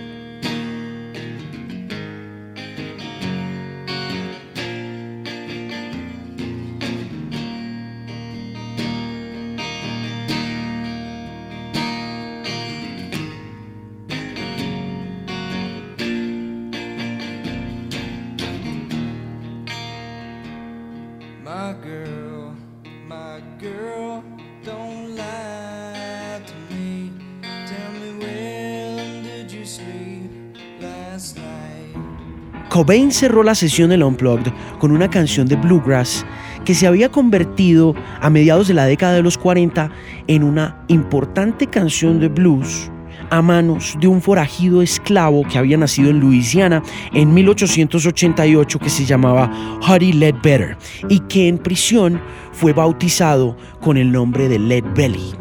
Cobain 32.69 33.11
cerró 33.11 33.41
la 33.41 33.55
sesión 33.55 33.89
del 33.89 34.03
Unplugged 34.03 34.53
con 34.77 34.91
una 34.91 35.09
canción 35.09 35.47
de 35.47 35.55
bluegrass 35.55 36.23
que 36.65 36.75
se 36.75 36.85
había 36.85 37.09
convertido 37.09 37.95
a 38.21 38.29
mediados 38.29 38.67
de 38.67 38.75
la 38.75 38.85
década 38.85 39.13
de 39.13 39.23
los 39.23 39.39
40 39.39 39.89
en 40.27 40.43
una 40.43 40.83
importante 40.87 41.65
canción 41.65 42.19
de 42.19 42.27
blues 42.27 42.91
a 43.31 43.41
manos 43.41 43.97
de 43.99 44.07
un 44.07 44.21
forajido 44.21 44.83
esclavo 44.83 45.43
que 45.47 45.57
había 45.57 45.77
nacido 45.77 46.11
en 46.11 46.19
Luisiana 46.19 46.83
en 47.13 47.33
1888 47.33 48.79
que 48.79 48.89
se 48.89 49.05
llamaba 49.05 49.51
Huddy 49.87 50.13
Ledbetter 50.13 50.77
y 51.09 51.21
que 51.21 51.47
en 51.47 51.57
prisión 51.57 52.21
fue 52.51 52.73
bautizado 52.73 53.57
con 53.81 53.97
el 53.97 54.11
nombre 54.11 54.47
de 54.47 54.59
Led 54.59 54.83
Belly. 54.95 55.33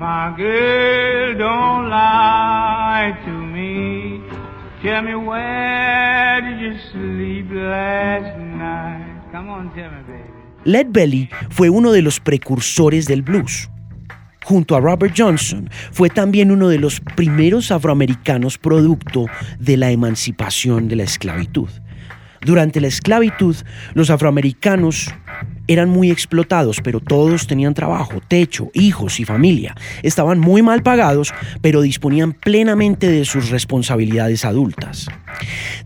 My 0.00 0.32
girl, 0.36 1.19
don't 1.34 1.88
lie 1.88 3.16
to 3.24 3.30
me. 3.30 4.20
Tell 4.82 5.02
me 5.02 5.14
where 5.14 6.40
did 6.40 6.60
you 6.60 6.78
sleep 6.90 7.50
last 7.52 8.36
night? 8.38 9.30
Come 9.32 9.50
on, 9.50 9.72
tell 9.74 9.90
me, 9.90 10.02
baby. 10.06 10.40
Led 10.64 10.88
Belly 10.90 11.28
fue 11.50 11.70
uno 11.70 11.92
de 11.92 12.02
los 12.02 12.20
precursores 12.20 13.06
del 13.06 13.22
blues. 13.22 13.68
Junto 14.44 14.74
a 14.74 14.80
Robert 14.80 15.14
Johnson, 15.16 15.70
fue 15.92 16.08
también 16.08 16.50
uno 16.50 16.68
de 16.68 16.78
los 16.78 17.00
primeros 17.00 17.70
afroamericanos 17.70 18.58
producto 18.58 19.26
de 19.58 19.76
la 19.76 19.90
emancipación 19.90 20.88
de 20.88 20.96
la 20.96 21.02
esclavitud. 21.04 21.68
Durante 22.42 22.80
la 22.80 22.88
esclavitud, 22.88 23.54
los 23.94 24.08
afroamericanos 24.08 25.14
eran 25.72 25.88
muy 25.88 26.10
explotados, 26.10 26.80
pero 26.82 26.98
todos 26.98 27.46
tenían 27.46 27.74
trabajo, 27.74 28.20
techo, 28.26 28.70
hijos 28.74 29.20
y 29.20 29.24
familia. 29.24 29.76
Estaban 30.02 30.40
muy 30.40 30.62
mal 30.62 30.82
pagados, 30.82 31.32
pero 31.60 31.80
disponían 31.80 32.32
plenamente 32.32 33.08
de 33.08 33.24
sus 33.24 33.50
responsabilidades 33.50 34.44
adultas. 34.44 35.06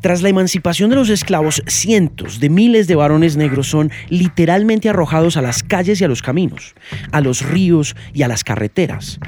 Tras 0.00 0.22
la 0.22 0.30
emancipación 0.30 0.88
de 0.88 0.96
los 0.96 1.10
esclavos, 1.10 1.62
cientos 1.66 2.40
de 2.40 2.48
miles 2.48 2.86
de 2.86 2.94
varones 2.94 3.36
negros 3.36 3.68
son 3.68 3.90
literalmente 4.08 4.88
arrojados 4.88 5.36
a 5.36 5.42
las 5.42 5.62
calles 5.62 6.00
y 6.00 6.04
a 6.04 6.08
los 6.08 6.22
caminos, 6.22 6.74
a 7.12 7.20
los 7.20 7.42
ríos 7.42 7.94
y 8.14 8.22
a 8.22 8.28
las 8.28 8.42
carreteras. 8.42 9.20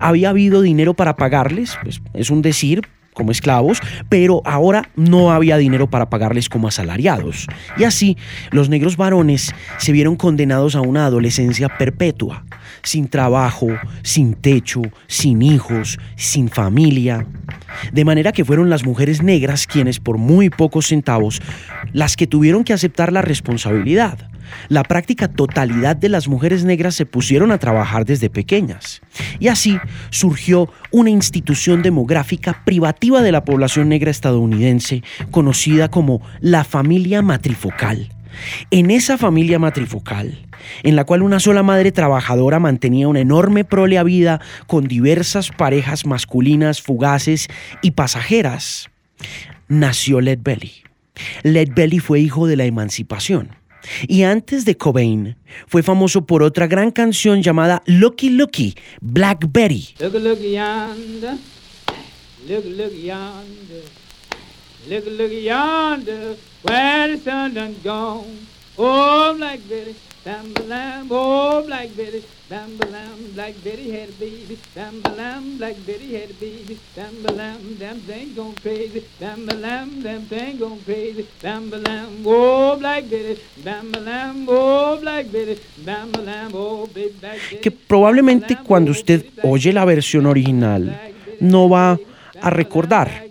¿Había 0.00 0.30
habido 0.30 0.60
dinero 0.60 0.94
para 0.94 1.14
pagarles? 1.14 1.78
Pues 1.84 2.02
es 2.14 2.30
un 2.30 2.42
decir, 2.42 2.82
como 3.12 3.32
esclavos, 3.32 3.80
pero 4.08 4.42
ahora 4.44 4.88
no 4.96 5.32
había 5.32 5.56
dinero 5.56 5.90
para 5.90 6.10
pagarles 6.10 6.48
como 6.48 6.68
asalariados. 6.68 7.46
Y 7.76 7.84
así, 7.84 8.16
los 8.50 8.68
negros 8.68 8.96
varones 8.96 9.54
se 9.78 9.92
vieron 9.92 10.16
condenados 10.16 10.76
a 10.76 10.80
una 10.80 11.06
adolescencia 11.06 11.68
perpetua, 11.68 12.44
sin 12.82 13.08
trabajo, 13.08 13.68
sin 14.02 14.34
techo, 14.34 14.82
sin 15.06 15.42
hijos, 15.42 15.98
sin 16.16 16.48
familia. 16.48 17.26
De 17.92 18.04
manera 18.04 18.32
que 18.32 18.44
fueron 18.44 18.70
las 18.70 18.84
mujeres 18.84 19.22
negras 19.22 19.66
quienes 19.66 20.00
por 20.00 20.18
muy 20.18 20.50
pocos 20.50 20.86
centavos, 20.86 21.40
las 21.92 22.16
que 22.16 22.26
tuvieron 22.26 22.64
que 22.64 22.72
aceptar 22.72 23.12
la 23.12 23.22
responsabilidad. 23.22 24.30
La 24.68 24.82
práctica 24.82 25.28
totalidad 25.28 25.96
de 25.96 26.08
las 26.08 26.28
mujeres 26.28 26.64
negras 26.64 26.94
se 26.94 27.06
pusieron 27.06 27.50
a 27.52 27.58
trabajar 27.58 28.04
desde 28.04 28.30
pequeñas. 28.30 29.00
Y 29.38 29.48
así 29.48 29.78
surgió 30.10 30.72
una 30.90 31.10
institución 31.10 31.82
demográfica 31.82 32.62
privativa 32.64 33.22
de 33.22 33.32
la 33.32 33.44
población 33.44 33.88
negra 33.88 34.10
estadounidense 34.10 35.02
conocida 35.30 35.88
como 35.88 36.20
la 36.40 36.64
familia 36.64 37.22
matrifocal. 37.22 38.10
En 38.70 38.90
esa 38.90 39.18
familia 39.18 39.58
matrifocal, 39.58 40.46
en 40.82 40.96
la 40.96 41.04
cual 41.04 41.22
una 41.22 41.40
sola 41.40 41.62
madre 41.62 41.92
trabajadora 41.92 42.58
mantenía 42.60 43.08
una 43.08 43.20
enorme 43.20 43.64
prole 43.64 43.98
a 43.98 44.02
vida 44.02 44.40
con 44.66 44.86
diversas 44.86 45.50
parejas 45.50 46.06
masculinas 46.06 46.80
fugaces 46.80 47.48
y 47.82 47.92
pasajeras, 47.92 48.88
nació 49.68 50.20
Led 50.20 50.38
Belly. 50.42 50.72
Led 51.42 51.70
Belly 51.74 51.98
fue 51.98 52.20
hijo 52.20 52.46
de 52.46 52.56
la 52.56 52.64
emancipación. 52.64 53.59
Y 54.08 54.22
antes 54.22 54.64
de 54.64 54.76
Cobain, 54.76 55.36
fue 55.66 55.82
famoso 55.82 56.26
por 56.26 56.42
otra 56.42 56.66
gran 56.66 56.90
canción 56.90 57.42
llamada 57.42 57.82
Lucky 57.86 58.30
Lucky, 58.30 58.74
Black 59.00 59.46
Betty. 59.50 59.94
Look, 60.00 60.14
look 60.14 60.40
yonder. 60.40 61.36
Look, 62.48 62.64
look 62.64 62.92
yonder. 62.92 63.84
Look, 64.88 65.06
look 65.06 65.32
yonder. 65.32 66.36
Where 66.62 67.16
the 67.16 67.22
sun 67.22 67.54
done 67.54 67.74
gone. 67.82 68.46
Oh, 68.76 69.34
Black 69.36 69.60
Betty. 69.68 69.94
Bam, 70.22 70.52
lamb, 70.68 71.08
oh, 71.10 71.62
Black 71.66 71.96
Betty. 71.96 72.22
Bam, 72.50 72.76
lamb, 72.92 73.32
Black 73.32 73.54
Betty 73.64 73.90
had 73.90 74.10
a 74.10 74.12
baby. 74.12 74.58
Bam, 74.74 75.00
lamb, 75.16 75.56
Black 75.56 75.76
Betty 75.86 76.14
had 76.14 76.30
a 76.30 76.34
baby. 76.34 76.78
Bam, 76.94 77.14
damn 77.78 78.00
thing 78.00 78.34
gone 78.34 78.54
crazy. 78.60 79.02
Bam, 79.18 79.46
damn 79.46 80.26
thing 80.28 80.58
gone 80.58 80.78
crazy. 80.84 81.26
Bam, 81.42 81.70
lamb, 81.70 82.22
oh, 82.26 82.76
Black 82.78 83.08
Betty. 83.08 83.40
Bam, 83.64 83.92
lamb, 83.92 84.46
oh, 84.46 84.98
Black 85.00 85.32
Betty. 85.32 85.58
Bam, 85.86 86.12
lamb, 86.12 86.52
oh, 86.54 86.86
big 86.94 87.18
Black 87.18 87.38
Betty. 87.50 87.62
que 87.62 87.70
probablemente 87.70 88.58
cuando 88.62 88.90
usted 88.90 89.24
oye 89.42 89.72
la 89.72 89.86
versión 89.86 90.26
original 90.26 91.00
no 91.40 91.70
va 91.70 91.98
a 92.42 92.50
recordar. 92.50 93.29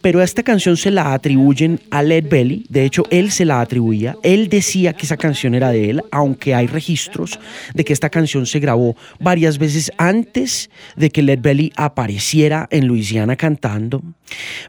Pero 0.00 0.22
esta 0.22 0.42
canción 0.42 0.76
se 0.76 0.90
la 0.90 1.12
atribuyen 1.12 1.80
a 1.90 2.02
Led 2.02 2.28
Belly, 2.28 2.66
de 2.68 2.84
hecho 2.84 3.04
él 3.10 3.30
se 3.30 3.44
la 3.44 3.60
atribuía, 3.60 4.16
él 4.22 4.48
decía 4.48 4.92
que 4.92 5.06
esa 5.06 5.16
canción 5.16 5.54
era 5.54 5.70
de 5.70 5.90
él, 5.90 6.02
aunque 6.10 6.54
hay 6.54 6.66
registros 6.66 7.38
de 7.74 7.84
que 7.84 7.92
esta 7.92 8.10
canción 8.10 8.46
se 8.46 8.60
grabó 8.60 8.96
varias 9.20 9.58
veces 9.58 9.92
antes 9.96 10.70
de 10.96 11.10
que 11.10 11.22
Led 11.22 11.40
Belly 11.40 11.72
apareciera 11.76 12.68
en 12.70 12.86
Luisiana 12.86 13.36
cantando. 13.36 14.02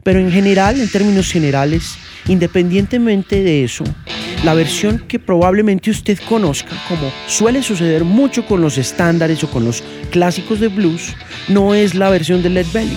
Pero 0.02 0.20
en 0.20 0.30
general, 0.30 0.80
en 0.80 0.90
términos 0.90 1.30
generales, 1.30 1.96
independientemente 2.28 3.42
de 3.42 3.64
eso, 3.64 3.84
la 4.44 4.54
versión 4.54 5.04
que 5.08 5.18
probablemente 5.18 5.90
usted 5.90 6.18
conozca, 6.28 6.76
como 6.88 7.10
suele 7.26 7.62
suceder 7.62 8.04
mucho 8.04 8.46
con 8.46 8.60
los 8.60 8.78
estándares 8.78 9.42
o 9.44 9.50
con 9.50 9.64
los 9.64 9.82
clásicos 10.10 10.60
de 10.60 10.68
blues, 10.68 11.14
no 11.48 11.74
es 11.74 11.94
la 11.94 12.10
versión 12.10 12.42
de 12.42 12.50
Led 12.50 12.66
Belly, 12.72 12.96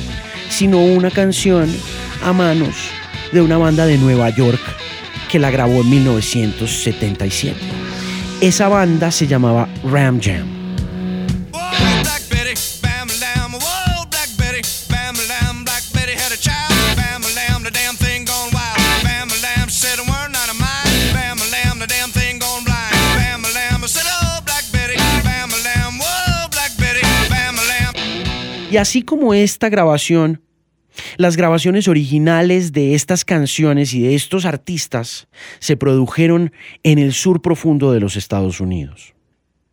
sino 0.50 0.79
una 0.79 1.12
canción 1.12 1.74
a 2.24 2.34
manos 2.34 2.75
de 3.32 3.41
una 3.41 3.58
banda 3.58 3.86
de 3.86 3.98
Nueva 3.98 4.29
York 4.29 4.60
que 5.29 5.39
la 5.39 5.51
grabó 5.51 5.82
en 5.82 5.89
1977. 5.89 7.56
Esa 8.41 8.68
banda 8.68 9.12
se 9.12 9.27
llamaba 9.27 9.70
Ram 9.84 10.20
Jam. 10.22 10.59
Y 28.72 28.78
así 28.78 29.02
como 29.02 29.34
esta 29.34 29.68
grabación, 29.70 30.44
las 31.18 31.38
grabaciones 31.38 31.88
originales 31.88 32.72
de 32.72 32.94
estas 32.94 33.26
canciones 33.26 33.96
y 33.96 34.02
de 34.02 34.14
estos 34.14 34.46
artistas 34.46 35.28
se 35.60 35.76
produjeron 35.76 36.52
en 36.84 37.00
el 37.00 37.14
sur 37.14 37.42
profundo 37.42 37.92
de 37.92 38.00
los 38.00 38.16
Estados 38.16 38.60
Unidos. 38.62 39.16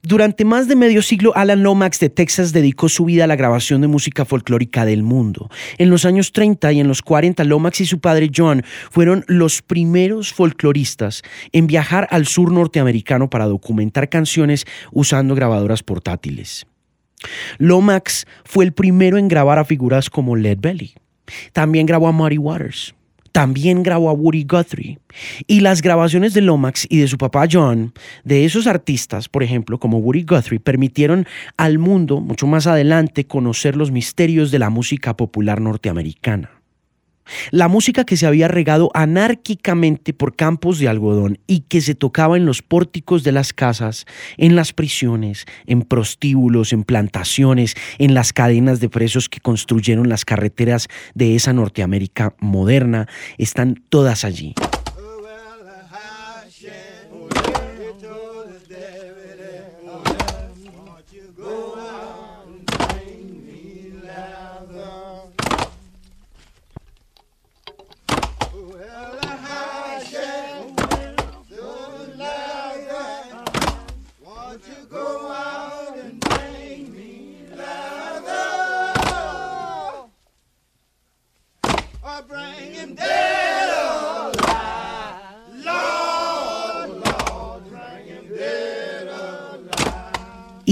Durante 0.02 0.44
más 0.44 0.66
de 0.66 0.76
medio 0.76 1.02
siglo, 1.02 1.32
Alan 1.36 1.62
Lomax 1.62 1.98
de 1.98 2.08
Texas 2.08 2.52
dedicó 2.52 2.88
su 2.88 3.04
vida 3.04 3.24
a 3.24 3.26
la 3.26 3.36
grabación 3.36 3.80
de 3.82 3.88
música 3.88 4.24
folclórica 4.24 4.84
del 4.84 5.02
mundo. 5.02 5.50
En 5.78 5.90
los 5.90 6.04
años 6.04 6.32
30 6.32 6.72
y 6.72 6.80
en 6.80 6.88
los 6.88 7.02
40, 7.02 7.44
Lomax 7.44 7.80
y 7.80 7.86
su 7.86 8.00
padre 8.00 8.30
John 8.34 8.62
fueron 8.90 9.24
los 9.26 9.62
primeros 9.62 10.32
folcloristas 10.32 11.22
en 11.52 11.66
viajar 11.66 12.06
al 12.10 12.26
sur 12.26 12.52
norteamericano 12.52 13.28
para 13.28 13.46
documentar 13.46 14.08
canciones 14.08 14.64
usando 14.92 15.34
grabadoras 15.34 15.82
portátiles. 15.82 16.66
Lomax 17.58 18.26
fue 18.44 18.64
el 18.64 18.72
primero 18.72 19.18
en 19.18 19.28
grabar 19.28 19.58
a 19.58 19.64
figuras 19.64 20.10
como 20.10 20.36
Led 20.36 20.58
Belly. 20.60 20.94
También 21.52 21.86
grabó 21.86 22.08
a 22.08 22.12
Muddy 22.12 22.38
Waters. 22.38 22.94
También 23.32 23.82
grabó 23.82 24.08
a 24.08 24.14
Woody 24.14 24.44
Guthrie. 24.44 24.98
Y 25.46 25.60
las 25.60 25.82
grabaciones 25.82 26.32
de 26.32 26.40
Lomax 26.40 26.86
y 26.88 27.00
de 27.00 27.06
su 27.06 27.18
papá 27.18 27.46
John, 27.50 27.92
de 28.24 28.46
esos 28.46 28.66
artistas, 28.66 29.28
por 29.28 29.42
ejemplo, 29.42 29.78
como 29.78 29.98
Woody 29.98 30.22
Guthrie, 30.22 30.58
permitieron 30.58 31.26
al 31.58 31.78
mundo, 31.78 32.22
mucho 32.22 32.46
más 32.46 32.66
adelante, 32.66 33.26
conocer 33.26 33.76
los 33.76 33.90
misterios 33.90 34.50
de 34.50 34.58
la 34.58 34.70
música 34.70 35.18
popular 35.18 35.60
norteamericana. 35.60 36.50
La 37.50 37.68
música 37.68 38.04
que 38.04 38.16
se 38.16 38.26
había 38.26 38.48
regado 38.48 38.90
anárquicamente 38.94 40.12
por 40.12 40.36
campos 40.36 40.78
de 40.78 40.88
algodón 40.88 41.38
y 41.46 41.60
que 41.60 41.80
se 41.80 41.94
tocaba 41.94 42.36
en 42.36 42.46
los 42.46 42.62
pórticos 42.62 43.24
de 43.24 43.32
las 43.32 43.52
casas, 43.52 44.06
en 44.36 44.56
las 44.56 44.72
prisiones, 44.72 45.46
en 45.66 45.82
prostíbulos, 45.82 46.72
en 46.72 46.84
plantaciones, 46.84 47.74
en 47.98 48.14
las 48.14 48.32
cadenas 48.32 48.80
de 48.80 48.88
presos 48.88 49.28
que 49.28 49.40
construyeron 49.40 50.08
las 50.08 50.24
carreteras 50.24 50.88
de 51.14 51.36
esa 51.36 51.52
Norteamérica 51.52 52.34
moderna, 52.38 53.08
están 53.38 53.82
todas 53.88 54.24
allí. 54.24 54.54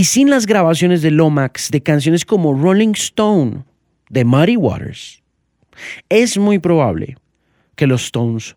Y 0.04 0.06
sin 0.06 0.28
las 0.28 0.44
grabaciones 0.44 1.00
de 1.00 1.10
Lomax 1.10 1.70
de 1.70 1.82
canciones 1.82 2.26
como 2.26 2.52
Rolling 2.52 2.92
Stone 2.92 3.64
de 4.10 4.26
Muddy 4.26 4.54
Waters, 4.54 5.22
es 6.10 6.36
muy 6.36 6.58
probable 6.58 7.16
que 7.74 7.86
los 7.86 8.04
Stones 8.04 8.54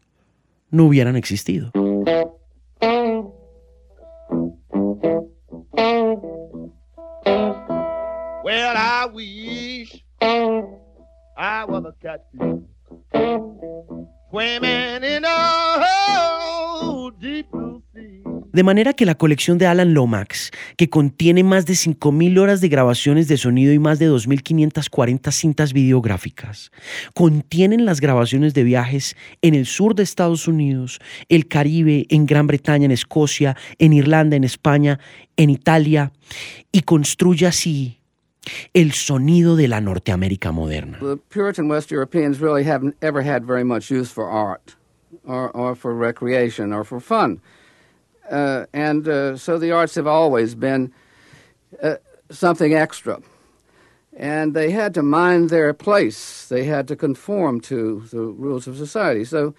no 0.71 0.83
hubieran 0.83 1.15
existido. 1.15 1.71
De 18.57 18.63
manera 18.63 18.93
que 18.93 19.05
la 19.05 19.13
colección 19.13 19.59
de 19.59 19.67
Alan 19.67 19.93
Lomax, 19.93 20.49
que 20.77 20.89
contiene 20.89 21.43
más 21.43 21.67
de 21.67 21.73
5.000 21.73 22.39
horas 22.39 22.59
de 22.59 22.69
grabaciones 22.69 23.27
de 23.27 23.37
sonido 23.37 23.71
y 23.71 23.77
más 23.77 23.99
de 23.99 24.09
2.540 24.09 25.31
cintas 25.31 25.73
videográficas, 25.73 26.71
contienen 27.13 27.85
las 27.85 28.01
grabaciones 28.01 28.55
de 28.55 28.63
viajes 28.63 29.15
en 29.43 29.53
el 29.53 29.67
sur 29.67 29.93
de 29.93 30.01
Estados 30.01 30.47
Unidos, 30.47 30.97
el 31.29 31.47
Caribe, 31.47 32.07
en 32.09 32.25
Gran 32.25 32.47
Bretaña, 32.47 32.85
en 32.85 32.91
Escocia, 32.91 33.55
en 33.77 33.93
Irlanda, 33.93 34.35
en 34.35 34.43
España, 34.43 34.99
en 35.35 35.51
Italia, 35.51 36.11
y 36.71 36.81
construye 36.81 37.45
así 37.45 37.99
el 38.73 38.93
sonido 38.93 39.55
de 39.55 39.67
la 39.67 39.81
Norteamérica 39.81 40.51
moderna. 40.51 40.97
The 40.97 41.17
Puritan 41.29 41.69
West 41.69 41.91
Europeans 41.91 42.39
really 42.41 42.67
haven't 42.67 42.95
ever 43.03 43.21
had 43.21 43.43
very 43.45 43.63
much 43.63 43.91
use 43.91 44.11
for 44.11 44.27
art 44.27 44.75
or, 45.27 45.51
or 45.55 45.75
for 45.75 45.93
recreation 45.93 46.73
or 46.73 46.83
for 46.83 46.99
fun. 46.99 47.39
Uh, 48.29 48.65
and 48.73 49.07
uh, 49.07 49.37
so 49.37 49.57
the 49.57 49.71
arts 49.71 49.95
have 49.95 50.07
always 50.07 50.55
been 50.55 50.93
uh, 51.81 51.95
something 52.29 52.73
extra. 52.73 53.21
And 54.15 54.53
they 54.53 54.71
had 54.71 54.93
to 54.95 55.03
mind 55.03 55.49
their 55.49 55.73
place. 55.73 56.47
They 56.47 56.63
had 56.63 56.87
to 56.87 56.95
conform 56.95 57.61
to 57.61 58.03
the 58.11 58.21
rules 58.21 58.67
of 58.67 58.75
society. 58.75 59.23
So 59.23 59.53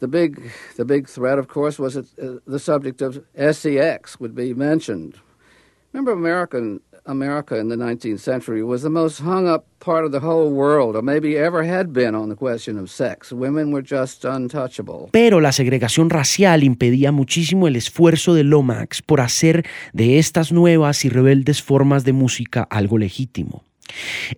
the 0.00 0.08
big, 0.08 0.52
the 0.76 0.84
big 0.84 1.08
threat, 1.08 1.38
of 1.38 1.48
course, 1.48 1.78
was 1.78 1.94
that 1.94 2.18
uh, 2.18 2.40
the 2.46 2.58
subject 2.58 3.02
of 3.02 3.24
sex 3.34 4.20
would 4.20 4.34
be 4.34 4.54
mentioned. 4.54 5.18
Remember, 5.92 6.12
American 6.12 6.80
America 7.08 7.58
in 7.58 7.68
the 7.68 7.76
19th 7.76 8.20
century 8.20 8.62
was 8.62 8.82
the 8.82 8.90
most 8.90 9.20
hung 9.20 9.48
up 9.48 9.64
part 9.80 10.04
of 10.04 10.12
the 10.12 10.20
whole 10.20 10.50
world, 10.50 10.94
or 10.94 11.02
maybe 11.02 11.36
ever 11.38 11.64
had 11.64 11.92
been, 11.92 12.14
on 12.14 12.28
the 12.28 12.36
question 12.36 12.78
of 12.78 12.90
sex. 12.90 13.32
Women 13.32 13.72
were 13.72 13.82
just 13.82 14.24
untouchable. 14.24 15.08
Pero 15.10 15.40
la 15.40 15.52
segregación 15.52 16.10
racial 16.10 16.62
impedía 16.62 17.10
muchísimo 17.10 17.66
el 17.66 17.76
esfuerzo 17.76 18.34
de 18.34 18.44
Lomax 18.44 19.02
por 19.02 19.20
hacer 19.20 19.64
de 19.92 20.18
estas 20.18 20.52
nuevas 20.52 21.04
y 21.04 21.08
rebeldes 21.08 21.62
formas 21.62 22.04
de 22.04 22.12
música 22.12 22.62
algo 22.70 22.98
legítimo. 22.98 23.64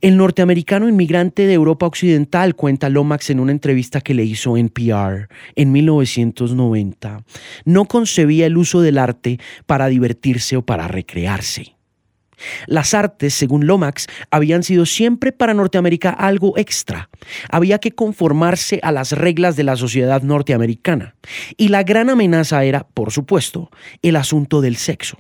El 0.01 0.17
norteamericano 0.17 0.89
inmigrante 0.89 1.47
de 1.47 1.55
Europa 1.55 1.87
Occidental, 1.87 2.55
cuenta 2.55 2.89
Lomax 2.89 3.31
en 3.31 3.41
una 3.41 3.53
entrevista 3.53 4.01
que 4.01 4.15
le 4.15 4.25
hizo 4.25 4.57
en 4.57 4.69
PR 4.69 5.29
en 5.57 5.73
1990, 5.73 7.25
no 7.65 7.85
concebía 7.87 8.47
el 8.47 8.57
uso 8.57 8.81
del 8.81 8.99
arte 8.99 9.41
para 9.67 9.89
divertirse 9.89 10.57
o 10.57 10.63
para 10.63 10.87
recrearse. 10.87 11.80
Las 12.67 12.95
artes, 12.95 13.35
según 13.35 13.67
Lomax, 13.67 14.07
habían 14.31 14.63
sido 14.63 14.87
siempre 14.87 15.33
para 15.33 15.55
Norteamérica 15.55 16.11
algo 16.11 16.57
extra. 16.59 17.11
Había 17.51 17.79
que 17.79 17.93
conformarse 17.93 18.81
a 18.83 18.93
las 18.93 19.13
reglas 19.13 19.57
de 19.57 19.65
la 19.65 19.77
sociedad 19.77 20.23
norteamericana. 20.23 21.15
Y 21.57 21.69
la 21.69 21.83
gran 21.83 22.11
amenaza 22.11 22.65
era, 22.65 22.87
por 22.87 23.11
supuesto, 23.13 23.71
el 24.03 24.17
asunto 24.17 24.61
del 24.61 24.77
sexo. 24.77 25.19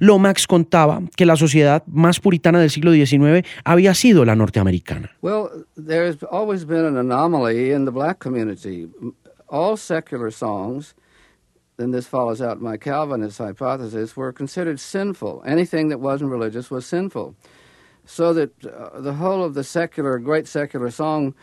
Lomax 0.00 0.46
contaba 0.46 1.02
que 1.16 1.26
la 1.26 1.36
sociedad 1.36 1.82
más 1.86 2.20
puritana 2.20 2.60
del 2.60 2.70
siglo 2.70 2.92
XIX 2.92 3.46
había 3.64 3.94
sido 3.94 4.24
la 4.24 4.36
norteamericana. 4.36 5.10
Well, 5.22 5.66
there's 5.76 6.18
always 6.30 6.66
been 6.66 6.84
an 6.84 6.96
anomaly 6.96 7.72
in 7.72 7.84
the 7.84 7.90
black 7.90 8.18
community. 8.18 8.88
All 9.48 9.76
secular 9.76 10.32
songs, 10.32 10.94
and 11.82 11.92
this 11.92 12.06
follows 12.06 12.40
out 12.40 12.60
my 12.60 12.76
Calvinist 12.76 13.38
hypothesis, 13.38 14.16
were 14.16 14.32
considered 14.32 14.80
sinful. 14.80 15.42
Anything 15.44 15.88
that 15.88 16.00
wasn't 16.00 16.30
religious 16.30 16.70
was 16.70 16.86
sinful. 16.86 17.34
So 18.06 18.32
that 18.32 18.64
uh, 18.64 19.00
the 19.00 19.14
whole 19.14 19.44
of 19.44 19.54
the 19.54 19.64
secular, 19.64 20.18
great 20.18 20.48
secular 20.48 20.90
song 20.90 21.34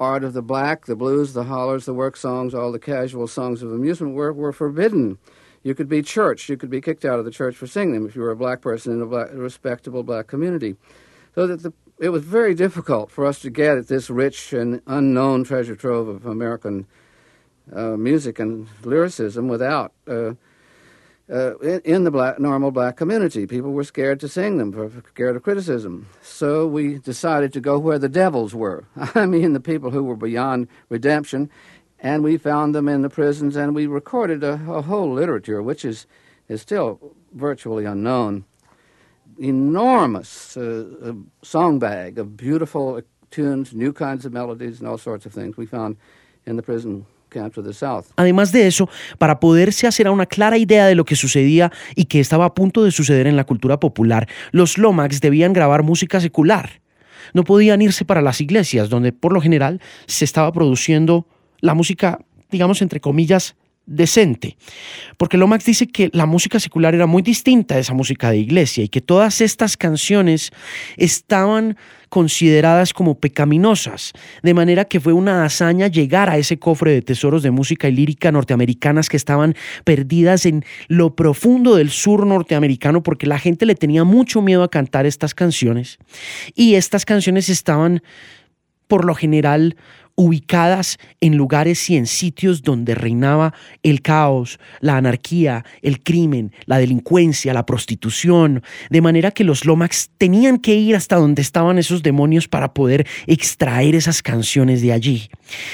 art 0.00 0.24
of 0.24 0.32
the 0.32 0.42
black, 0.42 0.86
the 0.86 0.96
blues, 0.96 1.32
the 1.32 1.44
hollers, 1.44 1.84
the 1.86 1.94
work 1.94 2.16
songs, 2.16 2.54
all 2.54 2.72
the 2.72 2.78
casual 2.78 3.26
songs 3.26 3.62
of 3.62 3.72
amusement 3.72 4.14
were, 4.14 4.32
were 4.32 4.52
forbidden. 4.52 5.18
You 5.62 5.74
could 5.74 5.88
be 5.88 6.02
church. 6.02 6.48
You 6.48 6.56
could 6.56 6.70
be 6.70 6.80
kicked 6.80 7.04
out 7.04 7.18
of 7.18 7.24
the 7.24 7.30
church 7.30 7.56
for 7.56 7.66
singing 7.66 7.94
them 7.94 8.06
if 8.06 8.14
you 8.14 8.22
were 8.22 8.30
a 8.30 8.36
black 8.36 8.60
person 8.60 8.92
in 8.92 9.00
a, 9.00 9.06
black, 9.06 9.28
respectable 9.32 10.02
black 10.02 10.26
community. 10.26 10.76
So 11.34 11.46
that 11.46 11.62
the, 11.62 11.72
it 11.98 12.10
was 12.10 12.22
very 12.22 12.54
difficult 12.54 13.10
for 13.10 13.24
us 13.24 13.40
to 13.40 13.50
get 13.50 13.78
at 13.78 13.88
this 13.88 14.10
rich 14.10 14.52
and 14.52 14.82
unknown 14.86 15.44
treasure 15.44 15.76
trove 15.76 16.08
of 16.08 16.26
American 16.26 16.86
uh, 17.72 17.96
music 17.96 18.38
and 18.38 18.68
lyricism 18.82 19.48
without. 19.48 19.92
Uh, 20.06 20.34
uh, 21.32 21.56
in, 21.58 22.04
the 22.04 22.10
black, 22.10 22.38
normal 22.38 22.70
black 22.70 22.98
community. 22.98 23.46
People 23.46 23.72
were 23.72 23.84
scared 23.84 24.20
to 24.20 24.28
sing 24.28 24.58
them, 24.58 25.02
scared 25.08 25.36
of 25.36 25.42
criticism. 25.42 26.06
So 26.20 26.66
we 26.66 26.98
decided 26.98 27.50
to 27.54 27.60
go 27.60 27.78
where 27.78 27.98
the 27.98 28.10
devils 28.10 28.54
were. 28.54 28.84
I 29.14 29.24
mean, 29.24 29.54
the 29.54 29.60
people 29.60 29.90
who 29.90 30.04
were 30.04 30.16
beyond 30.16 30.68
redemption 30.90 31.50
and 32.04 32.22
we 32.22 32.36
found 32.36 32.74
them 32.74 32.86
in 32.86 33.00
the 33.00 33.08
prisons, 33.08 33.56
and 33.56 33.74
we 33.74 33.86
recorded 33.86 34.44
a, 34.44 34.52
a 34.68 34.82
whole 34.82 35.10
literature, 35.10 35.62
which 35.62 35.86
is, 35.86 36.06
is 36.48 36.60
still 36.60 37.00
virtually 37.32 37.86
unknown. 37.86 38.44
Enormous 39.38 40.54
uh, 40.54 40.84
uh, 41.02 41.12
song 41.40 41.78
bag 41.78 42.18
of 42.18 42.36
beautiful 42.36 43.00
tunes, 43.30 43.72
new 43.72 43.90
kinds 43.90 44.26
of 44.26 44.34
melodies, 44.34 44.80
and 44.80 44.88
all 44.88 44.98
sorts 44.98 45.24
of 45.24 45.32
things 45.32 45.56
we 45.56 45.64
found 45.64 45.96
in 46.44 46.56
the 46.56 46.62
prison 46.62 47.06
Además 48.16 48.52
de 48.52 48.66
eso, 48.66 48.88
para 49.18 49.40
poderse 49.40 49.86
hacer 49.86 50.06
a 50.06 50.10
una 50.10 50.26
clara 50.26 50.58
idea 50.58 50.86
de 50.86 50.94
lo 50.94 51.04
que 51.04 51.16
sucedía 51.16 51.72
y 51.94 52.06
que 52.06 52.20
estaba 52.20 52.44
a 52.46 52.54
punto 52.54 52.84
de 52.84 52.90
suceder 52.90 53.26
en 53.26 53.36
la 53.36 53.44
cultura 53.44 53.80
popular, 53.80 54.28
los 54.52 54.78
Lomax 54.78 55.20
debían 55.20 55.52
grabar 55.52 55.82
música 55.82 56.20
secular. 56.20 56.80
No 57.32 57.44
podían 57.44 57.82
irse 57.82 58.04
para 58.04 58.22
las 58.22 58.40
iglesias, 58.40 58.88
donde 58.88 59.12
por 59.12 59.32
lo 59.32 59.40
general 59.40 59.80
se 60.06 60.24
estaba 60.24 60.52
produciendo 60.52 61.26
la 61.60 61.74
música, 61.74 62.20
digamos, 62.50 62.82
entre 62.82 63.00
comillas, 63.00 63.56
decente. 63.86 64.56
Porque 65.16 65.36
Lomax 65.36 65.64
dice 65.64 65.86
que 65.86 66.10
la 66.12 66.26
música 66.26 66.58
secular 66.58 66.94
era 66.94 67.06
muy 67.06 67.22
distinta 67.22 67.74
a 67.74 67.78
esa 67.78 67.94
música 67.94 68.30
de 68.30 68.38
iglesia 68.38 68.84
y 68.84 68.88
que 68.88 69.00
todas 69.00 69.40
estas 69.40 69.76
canciones 69.76 70.50
estaban 70.96 71.76
consideradas 72.08 72.92
como 72.92 73.18
pecaminosas, 73.18 74.12
de 74.42 74.54
manera 74.54 74.84
que 74.84 75.00
fue 75.00 75.12
una 75.12 75.44
hazaña 75.44 75.88
llegar 75.88 76.30
a 76.30 76.38
ese 76.38 76.60
cofre 76.60 76.92
de 76.92 77.02
tesoros 77.02 77.42
de 77.42 77.50
música 77.50 77.88
y 77.88 77.92
lírica 77.92 78.30
norteamericanas 78.30 79.08
que 79.08 79.16
estaban 79.16 79.56
perdidas 79.82 80.46
en 80.46 80.64
lo 80.86 81.16
profundo 81.16 81.74
del 81.74 81.90
sur 81.90 82.24
norteamericano 82.24 83.02
porque 83.02 83.26
la 83.26 83.40
gente 83.40 83.66
le 83.66 83.74
tenía 83.74 84.04
mucho 84.04 84.42
miedo 84.42 84.62
a 84.62 84.70
cantar 84.70 85.06
estas 85.06 85.34
canciones 85.34 85.98
y 86.54 86.76
estas 86.76 87.04
canciones 87.04 87.48
estaban 87.48 88.00
por 88.94 89.06
lo 89.06 89.16
general 89.16 89.74
ubicadas 90.14 90.98
en 91.20 91.36
lugares 91.36 91.90
y 91.90 91.96
en 91.96 92.06
sitios 92.06 92.62
donde 92.62 92.94
reinaba 92.94 93.52
el 93.82 94.02
caos, 94.02 94.60
la 94.78 94.96
anarquía, 94.96 95.64
el 95.82 96.00
crimen, 96.00 96.52
la 96.66 96.78
delincuencia, 96.78 97.52
la 97.52 97.66
prostitución, 97.66 98.62
de 98.90 99.00
manera 99.00 99.32
que 99.32 99.42
los 99.42 99.64
Lomax 99.64 100.10
tenían 100.16 100.58
que 100.58 100.76
ir 100.76 100.94
hasta 100.94 101.16
donde 101.16 101.42
estaban 101.42 101.76
esos 101.76 102.04
demonios 102.04 102.46
para 102.46 102.72
poder 102.72 103.04
extraer 103.26 103.96
esas 103.96 104.22
canciones 104.22 104.80
de 104.80 104.92
allí. 104.92 105.28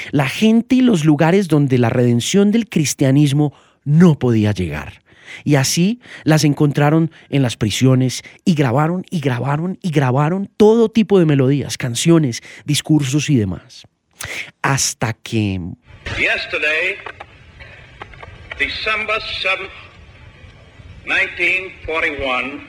La 0.09 0.27
gente 0.27 0.77
y 0.77 0.81
los 0.81 1.05
lugares 1.05 1.47
donde 1.47 1.77
la 1.77 1.89
redención 1.89 2.49
del 2.49 2.67
cristianismo 2.67 3.53
no 3.83 4.17
podía 4.17 4.51
llegar. 4.51 5.00
Y 5.43 5.55
así 5.55 5.99
las 6.23 6.43
encontraron 6.43 7.11
en 7.29 7.41
las 7.41 7.57
prisiones 7.57 8.23
y 8.45 8.55
grabaron 8.55 9.05
y 9.09 9.19
grabaron 9.19 9.77
y 9.81 9.91
grabaron 9.91 10.49
todo 10.57 10.89
tipo 10.89 11.19
de 11.19 11.25
melodías, 11.25 11.77
canciones, 11.77 12.41
discursos 12.65 13.29
y 13.29 13.35
demás. 13.35 13.83
Hasta 14.61 15.13
que... 15.13 15.59
Yesterday, 16.17 16.97
December 18.57 19.19
7th, 19.41 19.69
1941, 21.05 22.61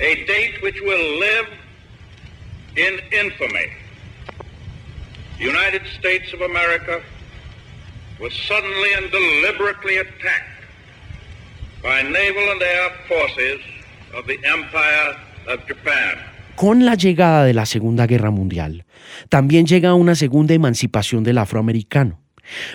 a 0.00 0.14
date 0.26 0.62
which 0.62 0.80
will 0.80 1.18
live 1.20 1.48
in 2.76 3.00
infamy. 3.12 3.70
The 5.38 5.44
United 5.44 5.82
States 5.98 6.32
of 6.32 6.40
America 6.40 7.02
was 8.20 8.32
suddenly 8.48 8.94
and 8.96 9.10
deliberately 9.10 9.98
attacked 9.98 10.54
by 11.82 12.02
naval 12.02 12.50
and 12.52 12.62
air 12.62 12.90
forces 13.08 13.60
of 14.16 14.26
the 14.26 14.38
Empire 14.44 15.16
of 15.48 15.60
Japan. 15.66 16.16
Con 16.56 16.84
la 16.84 16.94
llegada 16.94 17.44
de 17.44 17.52
la 17.52 17.66
Segunda 17.66 18.06
Guerra 18.06 18.30
Mundial, 18.30 18.84
también 19.28 19.66
llega 19.66 19.94
una 19.94 20.14
segunda 20.14 20.54
emancipación 20.54 21.24
del 21.24 21.38
afroamericano. 21.38 22.23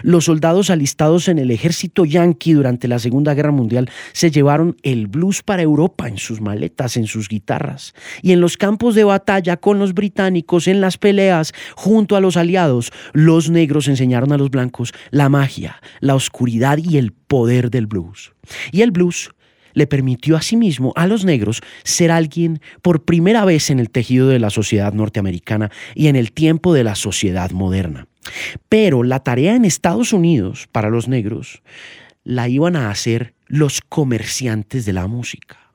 Los 0.01 0.25
soldados 0.25 0.69
alistados 0.69 1.27
en 1.27 1.39
el 1.39 1.51
ejército 1.51 2.05
yanqui 2.05 2.53
durante 2.53 2.87
la 2.87 2.99
Segunda 2.99 3.33
Guerra 3.33 3.51
Mundial 3.51 3.89
se 4.13 4.31
llevaron 4.31 4.77
el 4.83 5.07
blues 5.07 5.41
para 5.43 5.61
Europa 5.61 6.07
en 6.07 6.17
sus 6.17 6.41
maletas, 6.41 6.97
en 6.97 7.07
sus 7.07 7.29
guitarras, 7.29 7.93
y 8.21 8.31
en 8.31 8.41
los 8.41 8.57
campos 8.57 8.95
de 8.95 9.03
batalla 9.03 9.57
con 9.57 9.79
los 9.79 9.93
británicos, 9.93 10.67
en 10.67 10.81
las 10.81 10.97
peleas 10.97 11.53
junto 11.75 12.15
a 12.15 12.21
los 12.21 12.37
aliados, 12.37 12.91
los 13.13 13.49
negros 13.49 13.87
enseñaron 13.87 14.31
a 14.31 14.37
los 14.37 14.49
blancos 14.49 14.93
la 15.11 15.29
magia, 15.29 15.81
la 15.99 16.15
oscuridad 16.15 16.77
y 16.77 16.97
el 16.97 17.11
poder 17.11 17.69
del 17.69 17.87
blues. 17.87 18.33
Y 18.71 18.81
el 18.81 18.91
blues 18.91 19.31
le 19.73 19.87
permitió 19.87 20.35
a 20.35 20.41
sí 20.41 20.57
mismo 20.57 20.91
a 20.95 21.07
los 21.07 21.23
negros 21.23 21.61
ser 21.83 22.11
alguien 22.11 22.59
por 22.81 23.05
primera 23.05 23.45
vez 23.45 23.69
en 23.69 23.79
el 23.79 23.89
tejido 23.89 24.27
de 24.27 24.39
la 24.39 24.49
sociedad 24.49 24.93
norteamericana 24.93 25.71
y 25.95 26.07
en 26.07 26.15
el 26.15 26.33
tiempo 26.33 26.73
de 26.73 26.83
la 26.83 26.95
sociedad 26.95 27.51
moderna. 27.51 28.08
Pero 28.69 29.03
la 29.03 29.21
tarea 29.21 29.55
en 29.55 29.65
Estados 29.65 30.13
Unidos 30.13 30.67
para 30.71 30.89
los 30.89 31.07
negros 31.07 31.61
la 32.23 32.47
iban 32.47 32.75
a 32.75 32.89
hacer 32.89 33.33
los 33.47 33.81
comerciantes 33.81 34.85
de 34.85 34.93
la 34.93 35.07
música. 35.07 35.68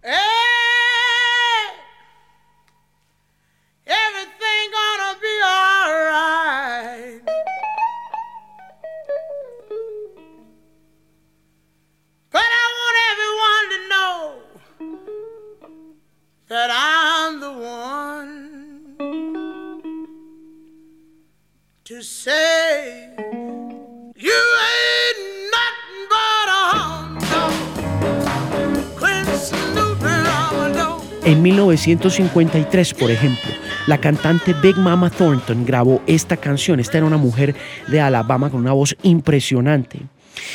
1953, 31.87 32.95
por 32.95 33.11
ejemplo, 33.11 33.51
la 33.87 33.99
cantante 33.99 34.55
Big 34.63 34.77
Mama 34.77 35.11
Thornton 35.11 35.67
grabó 35.67 36.03
esta 36.07 36.39
canción. 36.39 36.81
Esta 36.81 36.97
era 36.97 37.07
una 37.07 37.19
mujer 37.19 37.55
de 37.89 38.01
Alabama 38.01 38.49
con 38.49 38.61
una 38.61 38.73
voz 38.73 38.97
impresionante. 39.03 40.01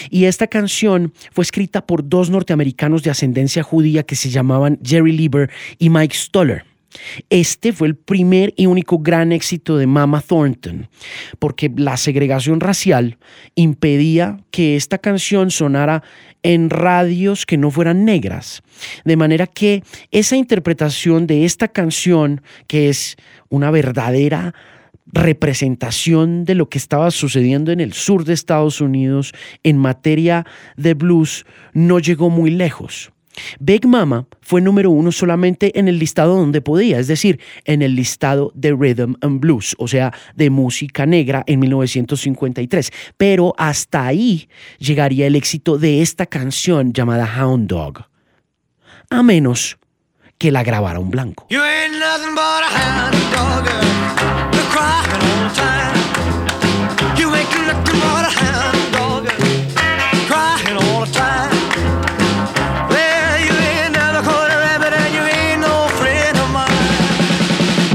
Y 0.10 0.26
esta 0.26 0.48
canción 0.48 1.14
fue 1.32 1.44
escrita 1.44 1.86
por 1.86 2.08
dos 2.08 2.32
norteamericanos 2.32 3.04
de 3.04 3.12
ascendencia 3.12 3.62
judía 3.62 4.04
que 4.04 4.16
se 4.16 4.30
llamaban 4.30 4.80
Jerry 4.84 5.12
Lieber 5.12 5.52
y 5.78 5.90
Mike 5.90 6.16
Stoller. 6.16 6.69
Este 7.30 7.74
fue 7.74 7.88
el 7.88 7.96
primer 7.96 8.54
y 8.58 8.66
único 8.66 9.00
gran 9.00 9.32
éxito 9.32 9.78
de 9.78 9.88
Mama 9.88 10.22
Thornton, 10.22 10.90
porque 11.38 11.72
la 11.76 11.98
segregación 11.98 12.60
racial 12.60 13.18
impedía 13.56 14.40
que 14.52 14.76
esta 14.76 14.98
canción 14.98 15.52
sonara 15.52 16.04
en 16.42 16.70
radios 16.70 17.46
que 17.46 17.58
no 17.58 17.72
fueran 17.72 18.06
negras. 18.06 18.64
De 19.06 19.18
manera 19.18 19.46
que 19.48 19.84
esa 20.12 20.36
interpretación 20.36 21.28
de 21.28 21.46
esta 21.46 21.68
canción, 21.68 22.42
que 22.68 22.90
es 22.90 23.18
una 23.50 23.72
verdadera 23.72 24.54
representación 25.12 26.46
de 26.46 26.56
lo 26.56 26.70
que 26.70 26.78
estaba 26.78 27.12
sucediendo 27.12 27.72
en 27.72 27.80
el 27.80 27.94
sur 27.94 28.26
de 28.26 28.34
Estados 28.34 28.80
Unidos 28.80 29.34
en 29.64 29.78
materia 29.78 30.46
de 30.78 30.94
blues, 30.94 31.46
no 31.74 32.00
llegó 32.00 32.30
muy 32.30 32.52
lejos. 32.52 33.12
Big 33.60 33.86
Mama 33.86 34.28
fue 34.42 34.62
número 34.62 34.92
uno 34.92 35.12
solamente 35.12 35.78
en 35.80 35.88
el 35.88 36.00
listado 36.00 36.36
donde 36.36 36.62
podía, 36.62 37.00
es 37.00 37.08
decir, 37.08 37.40
en 37.66 37.82
el 37.82 37.96
listado 37.96 38.52
de 38.56 38.74
Rhythm 38.74 39.16
and 39.22 39.40
Blues, 39.40 39.76
o 39.78 39.88
sea, 39.88 40.14
de 40.36 40.50
música 40.50 41.06
negra 41.06 41.44
en 41.48 41.60
1953. 41.60 42.92
Pero 43.18 43.54
hasta 43.58 44.06
ahí 44.06 44.50
llegaría 44.80 45.28
el 45.28 45.36
éxito 45.36 45.78
de 45.78 46.02
esta 46.02 46.26
canción 46.26 46.94
llamada 46.94 47.30
Hound 47.38 47.68
Dog. 47.68 48.06
A 49.10 49.24
menos 49.24 49.78
que 50.38 50.52
la 50.52 50.64
grabara 50.64 51.00
un 51.00 51.10
blanco. 51.10 51.48
You 51.50 51.60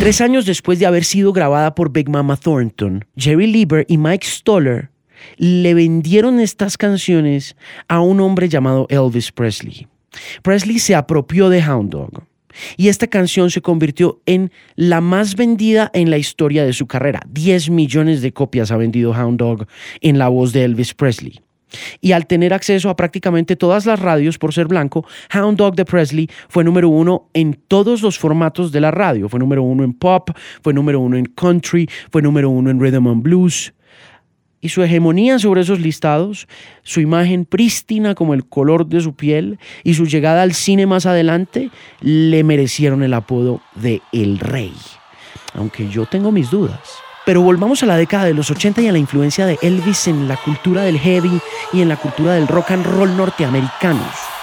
Tres 0.04 0.20
años 0.20 0.44
después 0.44 0.78
de 0.78 0.84
haber 0.84 1.02
sido 1.02 1.32
grabada 1.32 1.74
por 1.74 1.90
Big 1.90 2.10
Mama 2.10 2.36
Thornton, 2.36 3.06
Jerry 3.16 3.46
Lieber 3.46 3.86
y 3.88 3.96
Mike 3.96 4.26
Stoller 4.26 4.90
le 5.38 5.72
vendieron 5.72 6.40
estas 6.40 6.76
canciones 6.76 7.56
a 7.88 8.00
un 8.00 8.20
hombre 8.20 8.50
llamado 8.50 8.86
Elvis 8.90 9.32
Presley. 9.32 9.86
Presley 10.42 10.78
se 10.78 10.94
apropió 10.94 11.48
de 11.48 11.62
Hound 11.62 11.88
Dog 11.88 12.22
y 12.76 12.88
esta 12.88 13.06
canción 13.06 13.50
se 13.50 13.62
convirtió 13.62 14.20
en 14.26 14.52
la 14.76 15.00
más 15.00 15.36
vendida 15.36 15.90
en 15.94 16.10
la 16.10 16.18
historia 16.18 16.66
de 16.66 16.74
su 16.74 16.86
carrera. 16.86 17.22
10 17.30 17.70
millones 17.70 18.20
de 18.20 18.34
copias 18.34 18.70
ha 18.72 18.76
vendido 18.76 19.12
Hound 19.12 19.38
Dog 19.38 19.66
en 20.02 20.18
la 20.18 20.28
voz 20.28 20.52
de 20.52 20.64
Elvis 20.64 20.92
Presley. 20.92 21.40
Y 22.00 22.12
al 22.12 22.26
tener 22.26 22.54
acceso 22.54 22.90
a 22.90 22.96
prácticamente 22.96 23.56
todas 23.56 23.86
las 23.86 24.00
radios 24.00 24.38
por 24.38 24.52
ser 24.52 24.66
blanco, 24.66 25.06
Hound 25.34 25.58
Dog 25.58 25.74
de 25.74 25.84
Presley 25.84 26.28
fue 26.48 26.64
número 26.64 26.88
uno 26.88 27.28
en 27.34 27.58
todos 27.68 28.02
los 28.02 28.18
formatos 28.18 28.72
de 28.72 28.80
la 28.80 28.90
radio. 28.90 29.28
Fue 29.28 29.40
número 29.40 29.62
uno 29.62 29.84
en 29.84 29.92
pop, 29.92 30.30
fue 30.62 30.74
número 30.74 31.00
uno 31.00 31.16
en 31.16 31.26
country, 31.26 31.88
fue 32.10 32.22
número 32.22 32.50
uno 32.50 32.70
en 32.70 32.80
rhythm 32.80 33.06
and 33.06 33.22
blues. 33.22 33.72
Y 34.60 34.70
su 34.70 34.82
hegemonía 34.82 35.38
sobre 35.38 35.60
esos 35.60 35.78
listados, 35.78 36.48
su 36.82 37.00
imagen 37.00 37.44
prístina 37.44 38.14
como 38.14 38.32
el 38.32 38.46
color 38.46 38.86
de 38.86 39.02
su 39.02 39.14
piel 39.14 39.58
y 39.82 39.92
su 39.92 40.06
llegada 40.06 40.40
al 40.40 40.54
cine 40.54 40.86
más 40.86 41.04
adelante 41.04 41.70
le 42.00 42.42
merecieron 42.44 43.02
el 43.02 43.12
apodo 43.12 43.60
de 43.74 44.00
El 44.10 44.38
Rey. 44.38 44.72
Aunque 45.52 45.90
yo 45.90 46.06
tengo 46.06 46.32
mis 46.32 46.50
dudas. 46.50 47.03
Pero 47.24 47.40
volvamos 47.40 47.82
a 47.82 47.86
la 47.86 47.96
década 47.96 48.24
de 48.24 48.34
los 48.34 48.50
80 48.50 48.82
y 48.82 48.88
a 48.88 48.92
la 48.92 48.98
influencia 48.98 49.46
de 49.46 49.58
Elvis 49.62 50.08
en 50.08 50.28
la 50.28 50.36
cultura 50.36 50.82
del 50.82 50.98
heavy 50.98 51.40
y 51.72 51.80
en 51.80 51.88
la 51.88 51.96
cultura 51.96 52.34
del 52.34 52.48
rock 52.48 52.72
and 52.72 52.86
roll 52.86 53.16
norteamericanos. 53.16 54.33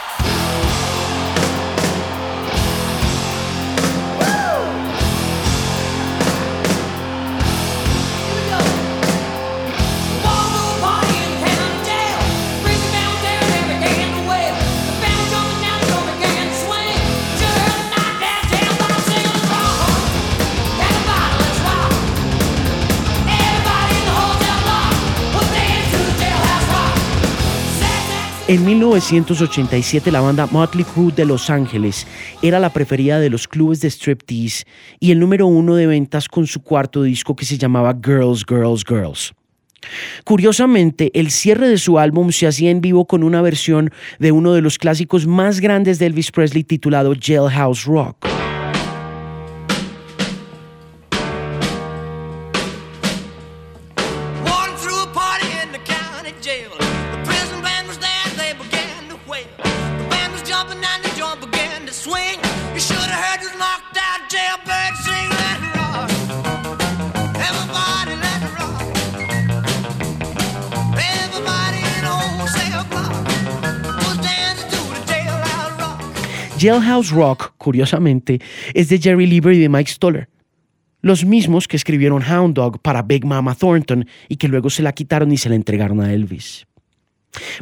En 28.52 28.66
1987 28.66 30.12
la 30.12 30.20
banda 30.20 30.46
Motley 30.46 30.84
Crue 30.84 31.14
de 31.14 31.24
Los 31.24 31.50
Ángeles 31.50 32.06
era 32.42 32.60
la 32.60 32.70
preferida 32.70 33.18
de 33.18 33.30
los 33.30 33.48
clubes 33.48 33.80
de 33.80 33.90
striptease 33.90 34.66
y 35.00 35.12
el 35.12 35.22
número 35.22 35.48
uno 35.48 35.76
de 35.76 35.88
ventas 35.88 36.28
con 36.28 36.46
su 36.46 36.62
cuarto 36.62 37.02
disco 37.04 37.34
que 37.34 37.46
se 37.46 37.58
llamaba 37.58 37.98
Girls, 38.04 38.44
Girls, 38.46 38.84
Girls. 38.86 39.34
Curiosamente, 40.26 41.18
el 41.18 41.32
cierre 41.32 41.70
de 41.70 41.78
su 41.78 41.98
álbum 41.98 42.34
se 42.34 42.46
hacía 42.46 42.72
en 42.72 42.82
vivo 42.82 43.08
con 43.08 43.24
una 43.24 43.42
versión 43.42 43.90
de 44.20 44.34
uno 44.34 44.52
de 44.52 44.60
los 44.60 44.78
clásicos 44.78 45.26
más 45.26 45.62
grandes 45.62 45.98
de 45.98 46.08
Elvis 46.08 46.32
Presley 46.32 46.66
titulado 46.66 47.14
Jailhouse 47.18 47.86
Rock. 47.86 48.28
Jailhouse 76.62 77.10
Rock, 77.10 77.56
curiosamente, 77.58 78.40
es 78.76 78.90
de 78.90 79.00
Jerry 79.00 79.26
Lieber 79.26 79.52
y 79.54 79.58
de 79.58 79.68
Mike 79.68 79.90
Stoller, 79.90 80.30
los 81.02 81.26
mismos 81.26 81.68
que 81.68 81.76
escribieron 81.76 82.22
Hound 82.22 82.54
Dog 82.54 82.80
para 82.84 83.02
Big 83.02 83.26
Mama 83.26 83.56
Thornton 83.56 84.06
y 84.30 84.36
que 84.36 84.48
luego 84.48 84.70
se 84.70 84.84
la 84.84 84.94
quitaron 84.94 85.32
y 85.32 85.38
se 85.38 85.50
la 85.50 85.56
entregaron 85.56 86.02
a 86.02 86.14
Elvis. 86.14 86.68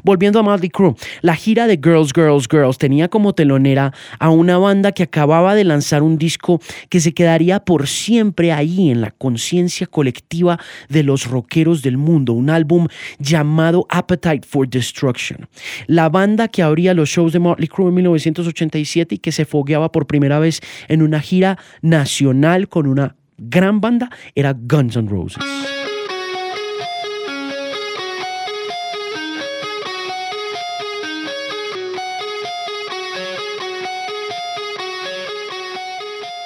Volviendo 0.04 0.40
a 0.40 0.44
Motley 0.44 0.70
Crue, 0.70 0.96
la 1.22 1.36
gira 1.36 1.68
de 1.68 1.80
Girls, 1.82 2.12
Girls, 2.14 2.48
Girls 2.50 2.78
tenía 2.78 3.08
como 3.08 3.34
telonera 3.34 3.94
a 4.20 4.30
una 4.30 4.58
banda 4.58 4.92
que 4.92 5.04
acababa 5.04 5.56
de 5.56 5.64
lanzar 5.64 6.04
un 6.04 6.18
disco 6.18 6.60
que 6.90 7.00
se 7.00 7.14
quedaría 7.14 7.60
por 7.60 7.88
siempre 7.88 8.52
ahí 8.52 8.90
en 8.90 9.02
la 9.02 9.12
conciencia 9.12 9.88
colectiva 9.88 10.60
de 10.90 11.04
los 11.04 11.28
rockeros 11.28 11.82
del 11.82 11.98
mundo, 11.98 12.34
un 12.34 12.50
álbum 12.50 12.88
llamado 13.20 13.86
Appetite 13.90 14.48
for 14.48 14.68
Destruction. 14.68 15.48
La 15.88 16.10
banda 16.10 16.48
que 16.48 16.64
abría 16.64 16.94
los 16.94 17.10
shows 17.10 17.34
de 17.34 17.40
Motley 17.40 17.68
Crue 17.68 17.90
en 17.90 17.96
1987 17.96 19.16
y 19.16 19.18
que 19.20 19.32
se 19.32 19.46
fogueaba 19.46 19.92
por 19.92 20.08
primera 20.08 20.40
vez 20.40 20.62
en 20.88 21.02
una 21.02 21.20
gira 21.20 21.58
nacional 21.82 22.70
con 22.70 22.88
una 22.88 23.16
gran 23.38 23.82
banda 23.82 24.10
era 24.36 24.54
Guns 24.54 24.96
N' 24.96 25.10
Roses. 25.10 25.44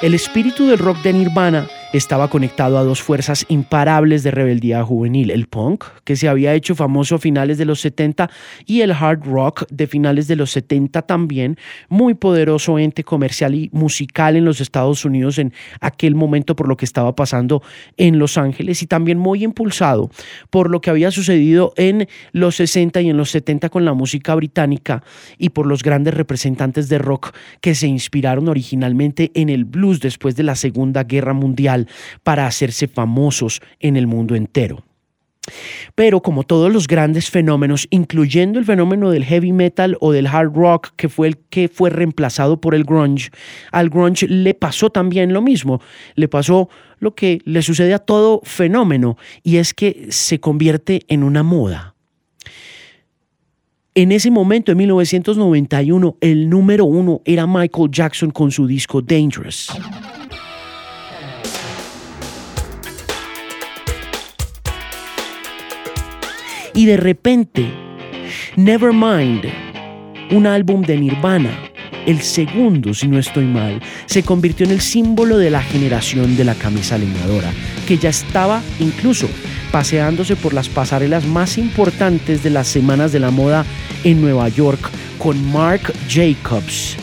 El 0.03 0.13
espíritu 0.13 0.67
del 0.67 0.79
rock 0.79 1.01
de 1.01 1.13
Nirvana 1.13 1.65
estaba 1.93 2.27
conectado 2.27 2.77
a 2.79 2.84
dos 2.84 3.01
fuerzas 3.01 3.45
imparables 3.49 4.23
de 4.23 4.32
rebeldía 4.32 4.84
juvenil, 4.84 5.29
el 5.29 5.47
punk, 5.47 5.86
que 6.03 6.15
se 6.15 6.27
había 6.27 6.56
hecho 6.56 6.73
famoso 6.73 7.15
a 7.15 7.19
finales 7.19 7.60
de 7.60 7.65
los 7.65 7.82
70, 7.82 8.29
y 8.65 8.82
el 8.82 8.91
hard 8.91 9.23
rock 9.23 9.65
de 9.69 9.86
finales 9.86 10.27
de 10.27 10.36
los 10.36 10.51
70 10.51 11.03
también, 11.03 11.58
muy 11.89 12.15
poderoso 12.15 12.79
ente 12.79 13.03
comercial 13.03 13.53
y 13.53 13.69
musical 13.71 14.36
en 14.36 14.43
los 14.43 14.60
Estados 14.60 15.06
Unidos 15.06 15.38
en 15.38 15.53
aquel 15.82 16.15
momento 16.15 16.56
por 16.56 16.67
lo 16.67 16.77
que 16.77 16.86
estaba 16.86 17.15
pasando 17.15 17.62
en 17.97 18.17
Los 18.17 18.38
Ángeles 18.39 18.82
y 18.82 18.88
también 18.88 19.19
muy 19.19 19.43
impulsado 19.43 20.10
por 20.49 20.69
lo 20.69 20.82
que 20.82 20.89
había 20.89 21.12
sucedido 21.12 21.73
en 21.77 22.08
los 22.32 22.56
60 22.56 23.01
y 23.01 23.10
en 23.10 23.17
los 23.17 23.29
70 23.29 23.69
con 23.69 23.86
la 23.86 23.93
música 23.93 24.34
británica 24.34 25.03
y 25.38 25.49
por 25.49 25.67
los 25.67 25.84
grandes 25.84 26.15
representantes 26.15 26.89
de 26.89 26.97
rock 26.97 27.36
que 27.62 27.75
se 27.75 27.88
inspiraron 27.88 28.49
originalmente 28.49 29.32
en 29.36 29.49
el 29.49 29.65
blues 29.65 29.99
después 29.99 30.36
de 30.36 30.43
la 30.43 30.56
Segunda 30.56 31.03
Guerra 31.03 31.34
Mundial 31.34 31.82
para 32.23 32.47
hacerse 32.47 32.87
famosos 32.87 33.61
en 33.79 33.97
el 33.97 34.07
mundo 34.07 34.35
entero. 34.35 34.83
Pero 35.95 36.21
como 36.21 36.43
todos 36.43 36.71
los 36.71 36.87
grandes 36.87 37.29
fenómenos, 37.29 37.87
incluyendo 37.89 38.59
el 38.59 38.65
fenómeno 38.65 39.11
del 39.11 39.25
heavy 39.25 39.51
metal 39.51 39.97
o 39.99 40.11
del 40.11 40.27
hard 40.27 40.53
rock, 40.53 40.91
que 40.95 41.09
fue 41.09 41.27
el 41.27 41.37
que 41.49 41.67
fue 41.67 41.89
reemplazado 41.89 42.61
por 42.61 42.75
el 42.75 42.85
grunge, 42.85 43.29
al 43.71 43.89
grunge 43.89 44.27
le 44.27 44.53
pasó 44.53 44.89
también 44.89 45.33
lo 45.33 45.41
mismo. 45.41 45.81
Le 46.15 46.27
pasó 46.29 46.69
lo 46.99 47.13
que 47.13 47.41
le 47.43 47.61
sucede 47.61 47.93
a 47.93 47.99
todo 47.99 48.41
fenómeno, 48.43 49.17
y 49.43 49.57
es 49.57 49.73
que 49.73 50.07
se 50.09 50.39
convierte 50.39 51.01
en 51.09 51.23
una 51.23 51.43
moda. 51.43 51.93
En 53.95 54.11
ese 54.11 54.31
momento, 54.31 54.71
en 54.71 54.77
1991, 54.79 56.17
el 56.21 56.49
número 56.49 56.85
uno 56.85 57.21
era 57.25 57.45
Michael 57.45 57.91
Jackson 57.91 58.31
con 58.31 58.49
su 58.49 58.65
disco 58.65 59.01
Dangerous. 59.01 59.69
Y 66.75 66.86
de 66.88 66.97
repente, 66.97 67.71
Nevermind, 68.55 69.45
un 70.31 70.47
álbum 70.47 70.81
de 70.81 70.97
Nirvana, 70.97 71.51
el 72.07 72.21
segundo, 72.21 72.93
si 72.93 73.07
no 73.07 73.19
estoy 73.19 73.45
mal, 73.45 73.79
se 74.07 74.23
convirtió 74.23 74.65
en 74.65 74.71
el 74.71 74.81
símbolo 74.81 75.38
de 75.38 75.51
la 75.51 75.62
generación 75.62 76.36
de 76.36 76.43
la 76.43 76.55
camisa 76.55 76.97
leñadora, 76.97 77.51
que 77.88 77.97
ya 77.97 78.09
estaba 78.09 78.62
incluso 78.79 79.29
paseándose 79.71 80.36
por 80.36 80.53
las 80.53 80.67
pasarelas 80.67 81.25
más 81.25 81.57
importantes 81.57 82.43
de 82.43 82.49
las 82.49 82.67
semanas 82.67 83.12
de 83.12 83.19
la 83.19 83.31
moda 83.31 83.65
en 84.03 84.21
Nueva 84.21 84.49
York 84.49 84.89
con 85.19 85.51
Marc 85.51 85.93
Jacobs, 86.09 86.97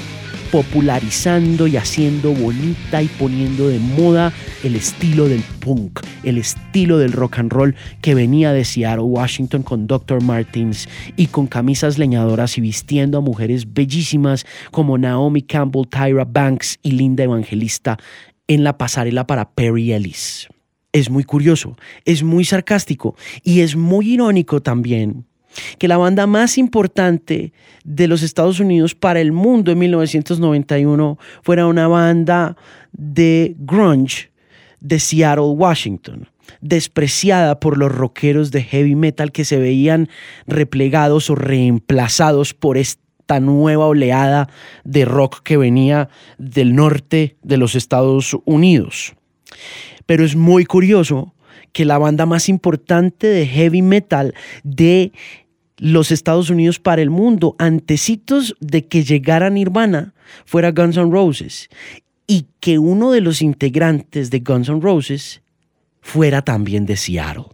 popularizando 0.51 1.69
y 1.69 1.77
haciendo 1.77 2.33
bonita 2.33 3.03
y 3.03 3.07
poniendo 3.07 3.69
de 3.69 3.79
moda 3.79 4.33
el 4.63 4.77
estilo 4.77 5.29
del 5.29 5.43
punk, 5.61 6.01
el 6.23 6.39
estilo 6.39 6.99
del 6.99 7.13
rock 7.13 7.39
and 7.39 7.53
roll 7.53 7.75
que 8.03 8.15
venía 8.15 8.53
de 8.53 8.65
Seattle, 8.65 9.05
Washington 9.05 9.63
con 9.63 9.87
Dr. 9.87 10.23
Martins 10.23 10.89
y 11.17 11.29
con 11.29 11.47
camisas 11.47 11.99
leñadoras 11.99 12.59
y 12.59 12.61
vistiendo 12.61 13.19
a 13.19 13.21
mujeres 13.23 13.73
bellísimas 13.73 14.45
como 14.71 14.99
Naomi 14.99 15.43
Campbell, 15.43 15.89
Tyra 15.89 16.25
Banks 16.25 16.79
y 16.83 16.93
Linda 16.93 17.25
Evangelista 17.25 17.99
en 18.49 18.65
la 18.65 18.77
pasarela 18.77 19.27
para 19.27 19.51
Perry 19.51 19.93
Ellis. 19.93 20.49
Es 20.93 21.09
muy 21.09 21.25
curioso, 21.25 21.77
es 22.05 22.23
muy 22.23 22.45
sarcástico 22.45 23.15
y 23.43 23.61
es 23.61 23.77
muy 23.77 24.15
irónico 24.15 24.61
también 24.61 25.27
que 25.79 25.89
la 25.89 25.97
banda 25.97 26.27
más 26.27 26.59
importante 26.59 27.53
de 27.85 28.09
los 28.09 28.23
Estados 28.23 28.61
Unidos 28.61 28.95
para 28.95 29.21
el 29.21 29.33
mundo 29.33 29.73
en 29.73 29.79
1991 29.79 31.19
fuera 31.43 31.67
una 31.67 31.89
banda 31.89 32.57
de 32.93 33.55
grunge 33.59 34.30
de 34.81 34.99
Seattle, 34.99 35.45
Washington, 35.45 36.29
despreciada 36.61 37.61
por 37.61 37.79
los 37.79 37.93
rockeros 37.93 38.51
de 38.51 38.63
heavy 38.63 38.95
metal 38.95 39.33
que 39.33 39.45
se 39.45 39.59
veían 39.59 40.09
replegados 40.47 41.31
o 41.31 41.35
reemplazados 41.35 42.55
por 42.55 42.77
esta 42.77 43.41
nueva 43.41 43.87
oleada 43.87 44.49
de 44.85 45.05
rock 45.05 45.43
que 45.43 45.57
venía 45.57 46.09
del 46.39 46.75
norte 46.75 47.37
de 47.43 47.57
los 47.57 47.75
Estados 47.75 48.37
Unidos. 48.45 49.15
Pero 50.07 50.25
es 50.25 50.35
muy 50.35 50.65
curioso 50.65 51.35
que 51.73 51.85
la 51.85 51.99
banda 51.99 52.27
más 52.27 52.49
importante 52.49 53.27
de 53.29 53.47
heavy 53.47 53.83
metal 53.83 54.35
de 54.65 55.13
los 55.77 56.11
Estados 56.11 56.51
Unidos 56.51 56.79
para 56.79 57.01
el 57.01 57.11
mundo, 57.11 57.57
antecitos 57.59 58.55
de 58.61 58.87
que 58.87 59.03
llegara 59.03 59.51
Nirvana, 59.51 60.15
fuera 60.45 60.73
Guns 60.73 60.97
N' 60.97 61.11
Roses, 61.11 61.69
y 62.31 62.47
que 62.61 62.79
uno 62.79 63.11
de 63.11 63.21
los 63.21 63.43
integrantes 63.43 64.31
de 64.31 64.39
Guns 64.39 64.69
N' 64.69 64.81
Roses 64.81 65.43
fuera 66.01 66.43
también 66.43 66.87
de 66.87 66.97
Seattle. 66.97 67.47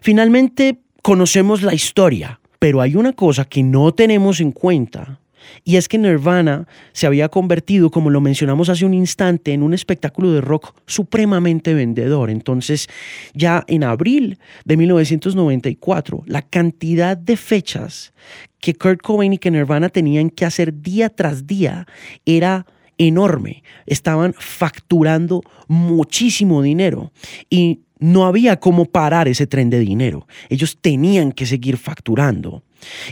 Finalmente, 0.00 0.78
conocemos 1.02 1.60
la 1.60 1.74
historia, 1.74 2.40
pero 2.58 2.80
hay 2.80 2.96
una 2.96 3.12
cosa 3.12 3.44
que 3.44 3.62
no 3.62 3.92
tenemos 3.92 4.40
en 4.40 4.52
cuenta, 4.52 5.20
Y 5.64 5.76
es 5.76 5.88
que 5.88 5.98
Nirvana 5.98 6.66
se 6.92 7.06
había 7.06 7.28
convertido, 7.28 7.90
como 7.90 8.10
lo 8.10 8.20
mencionamos 8.20 8.68
hace 8.68 8.84
un 8.84 8.94
instante, 8.94 9.52
en 9.52 9.62
un 9.62 9.74
espectáculo 9.74 10.32
de 10.32 10.40
rock 10.40 10.74
supremamente 10.86 11.74
vendedor. 11.74 12.30
Entonces, 12.30 12.88
ya 13.34 13.64
en 13.66 13.84
abril 13.84 14.38
de 14.64 14.76
1994, 14.76 16.24
la 16.26 16.42
cantidad 16.42 17.16
de 17.16 17.36
fechas 17.36 18.12
que 18.60 18.74
Kurt 18.74 19.00
Cobain 19.00 19.32
y 19.32 19.38
que 19.38 19.50
Nirvana 19.50 19.88
tenían 19.88 20.30
que 20.30 20.44
hacer 20.44 20.80
día 20.80 21.08
tras 21.08 21.46
día 21.46 21.86
era 22.26 22.66
enorme. 22.98 23.62
Estaban 23.86 24.34
facturando 24.38 25.42
muchísimo 25.68 26.62
dinero 26.62 27.12
y 27.48 27.80
no 27.98 28.26
había 28.26 28.60
cómo 28.60 28.84
parar 28.84 29.28
ese 29.28 29.46
tren 29.46 29.70
de 29.70 29.80
dinero. 29.80 30.26
Ellos 30.48 30.78
tenían 30.80 31.32
que 31.32 31.46
seguir 31.46 31.76
facturando. 31.76 32.62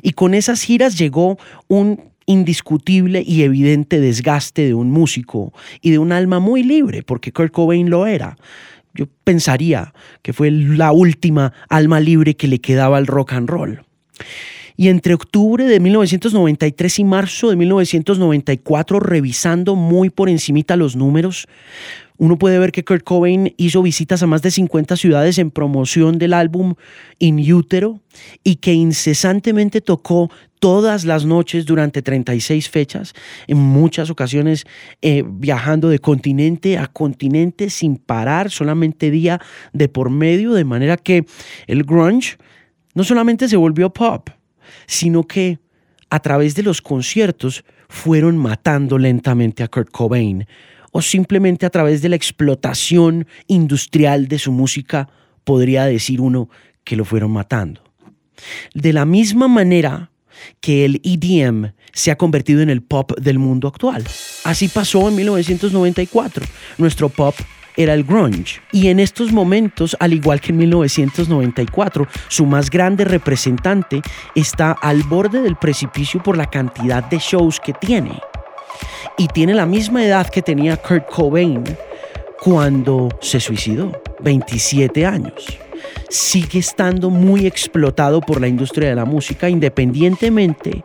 Y 0.03 0.13
con 0.13 0.35
esas 0.35 0.63
giras 0.63 0.99
llegó 0.99 1.39
un 1.69 2.01
indiscutible 2.27 3.23
y 3.25 3.43
evidente 3.43 4.01
desgaste 4.01 4.67
de 4.67 4.75
un 4.75 4.91
músico 4.91 5.53
y 5.81 5.91
de 5.91 5.99
un 5.99 6.13
alma 6.13 6.41
muy 6.41 6.63
libre, 6.63 7.03
porque 7.03 7.33
Kurt 7.33 7.53
Cobain 7.53 7.89
lo 7.89 8.07
era. 8.07 8.37
Yo 8.95 9.07
pensaría 9.25 9.93
que 10.23 10.33
fue 10.33 10.51
la 10.51 10.93
última 10.93 11.53
alma 11.69 12.01
libre 12.01 12.35
que 12.35 12.49
le 12.49 12.61
quedaba 12.61 12.97
al 12.97 13.07
rock 13.07 13.35
and 13.35 13.49
roll. 13.49 13.85
Y 14.77 14.89
entre 14.89 15.15
octubre 15.15 15.65
de 15.65 15.81
1993 15.81 16.99
y 16.99 17.05
marzo 17.05 17.51
de 17.51 17.57
1994, 17.57 19.01
revisando 19.01 19.75
muy 19.75 20.11
por 20.11 20.29
encimita 20.29 20.77
los 20.77 20.97
números, 20.97 21.49
uno 22.19 22.39
puede 22.39 22.59
ver 22.59 22.73
que 22.73 22.85
Kurt 22.85 23.05
Cobain 23.05 23.55
hizo 23.59 23.83
visitas 23.83 24.23
a 24.23 24.27
más 24.27 24.43
de 24.43 24.51
50 24.51 24.97
ciudades 24.97 25.39
en 25.39 25.51
promoción 25.51 26.19
del 26.19 26.33
álbum 26.33 26.75
In 27.19 27.53
Utero 27.53 28.01
y 28.43 28.57
que 28.57 28.73
incesantemente 28.73 29.81
tocó 29.81 30.31
todas 30.59 31.05
las 31.05 31.27
noches 31.27 31.67
durante 31.67 32.01
36 32.01 32.71
fechas, 32.71 33.13
en 33.47 33.59
muchas 33.59 34.09
ocasiones 34.09 34.65
eh, 35.03 35.23
viajando 35.27 35.91
de 35.91 35.99
continente 35.99 36.79
a 36.79 36.87
continente 36.87 37.69
sin 37.69 37.97
parar, 37.97 38.51
solamente 38.51 39.11
día 39.11 39.41
de 39.75 39.89
por 39.89 40.09
medio, 40.09 40.55
de 40.55 40.65
manera 40.65 40.97
que 40.97 41.27
el 41.67 41.85
grunge 41.85 42.39
no 42.95 43.05
solamente 43.05 43.49
se 43.49 43.59
volvió 43.59 43.91
pop, 43.91 44.31
sino 44.87 45.25
que 45.25 45.59
a 46.11 46.21
través 46.21 46.55
de 46.55 46.63
los 46.63 46.81
conciertos 46.81 47.65
fueron 47.89 48.37
matando 48.37 48.99
lentamente 48.99 49.63
a 49.63 49.69
Kurt 49.69 49.91
Cobain 49.91 50.47
o 50.93 51.03
simplemente 51.03 51.67
a 51.67 51.71
través 51.71 52.01
de 52.01 52.09
la 52.09 52.17
explotación 52.17 53.27
industrial 53.49 54.29
de 54.29 54.39
su 54.39 54.51
música, 54.51 55.11
podría 55.45 55.85
decir 55.85 56.21
uno 56.21 56.49
que 56.85 56.97
lo 56.97 57.05
fueron 57.05 57.33
matando. 57.33 57.83
De 58.73 58.93
la 58.93 59.05
misma 59.05 59.47
manera 59.47 60.11
que 60.61 60.85
el 60.85 61.01
EDM 61.05 61.73
se 61.93 62.11
ha 62.11 62.17
convertido 62.17 62.63
en 62.63 62.71
el 62.71 62.83
pop 62.83 63.13
del 63.19 63.39
mundo 63.39 63.69
actual. 63.69 64.05
Así 64.45 64.69
pasó 64.69 65.09
en 65.09 65.17
1994. 65.17 66.47
Nuestro 66.79 67.09
pop 67.09 67.35
era 67.77 67.95
el 67.95 68.05
grunge. 68.05 68.61
Y 68.73 68.89
en 68.89 69.01
estos 69.01 69.33
momentos, 69.33 69.97
al 70.01 70.13
igual 70.13 70.41
que 70.41 70.53
en 70.53 70.59
1994, 70.59 72.07
su 72.29 72.47
más 72.47 72.71
grande 72.71 73.05
representante 73.05 74.03
está 74.35 74.73
al 74.73 75.03
borde 75.03 75.43
del 75.43 75.57
precipicio 75.57 76.23
por 76.23 76.37
la 76.37 76.47
cantidad 76.47 77.05
de 77.05 77.19
shows 77.19 77.61
que 77.61 77.73
tiene 77.73 78.21
y 79.19 79.29
tiene 79.29 79.55
la 79.55 79.67
misma 79.67 80.05
edad 80.05 80.29
que 80.29 80.43
tenía 80.43 80.77
Kurt 80.77 81.07
Cobain 81.09 81.65
cuando 82.41 83.09
se 83.21 83.41
suicidó, 83.41 83.93
27 84.21 85.07
años. 85.07 85.59
Sigue 86.09 86.59
estando 86.59 87.11
muy 87.11 87.47
explotado 87.47 88.21
por 88.21 88.41
la 88.41 88.49
industria 88.49 88.89
de 88.89 88.95
la 88.95 89.05
música 89.05 89.49
independientemente 89.49 90.83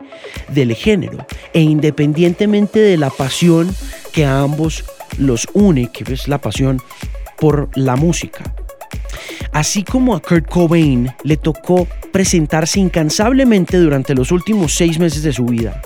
del 0.48 0.74
género 0.74 1.26
e 1.52 1.60
independientemente 1.60 2.80
de 2.80 2.96
la 2.96 3.10
pasión 3.10 3.74
que 4.12 4.24
ambos 4.24 4.84
los 5.18 5.48
une, 5.52 5.90
que 5.92 6.12
es 6.12 6.28
la 6.28 6.38
pasión 6.38 6.80
por 7.38 7.68
la 7.74 7.96
música. 7.96 8.54
Así 9.52 9.82
como 9.82 10.14
a 10.14 10.20
Kurt 10.20 10.48
Cobain 10.48 11.12
le 11.24 11.36
tocó 11.36 11.86
presentarse 12.12 12.80
incansablemente 12.80 13.76
durante 13.78 14.14
los 14.14 14.32
últimos 14.32 14.74
seis 14.74 14.98
meses 14.98 15.22
de 15.22 15.32
su 15.32 15.44
vida, 15.44 15.82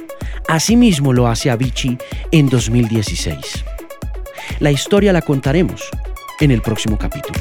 Asimismo 0.48 1.12
lo 1.12 1.26
hace 1.26 1.50
Avicii 1.50 1.98
en 2.30 2.48
2016. 2.48 3.64
La 4.60 4.70
historia 4.70 5.12
la 5.12 5.22
contaremos 5.22 5.82
en 6.40 6.52
el 6.52 6.62
próximo 6.62 6.96
capítulo. 6.96 7.40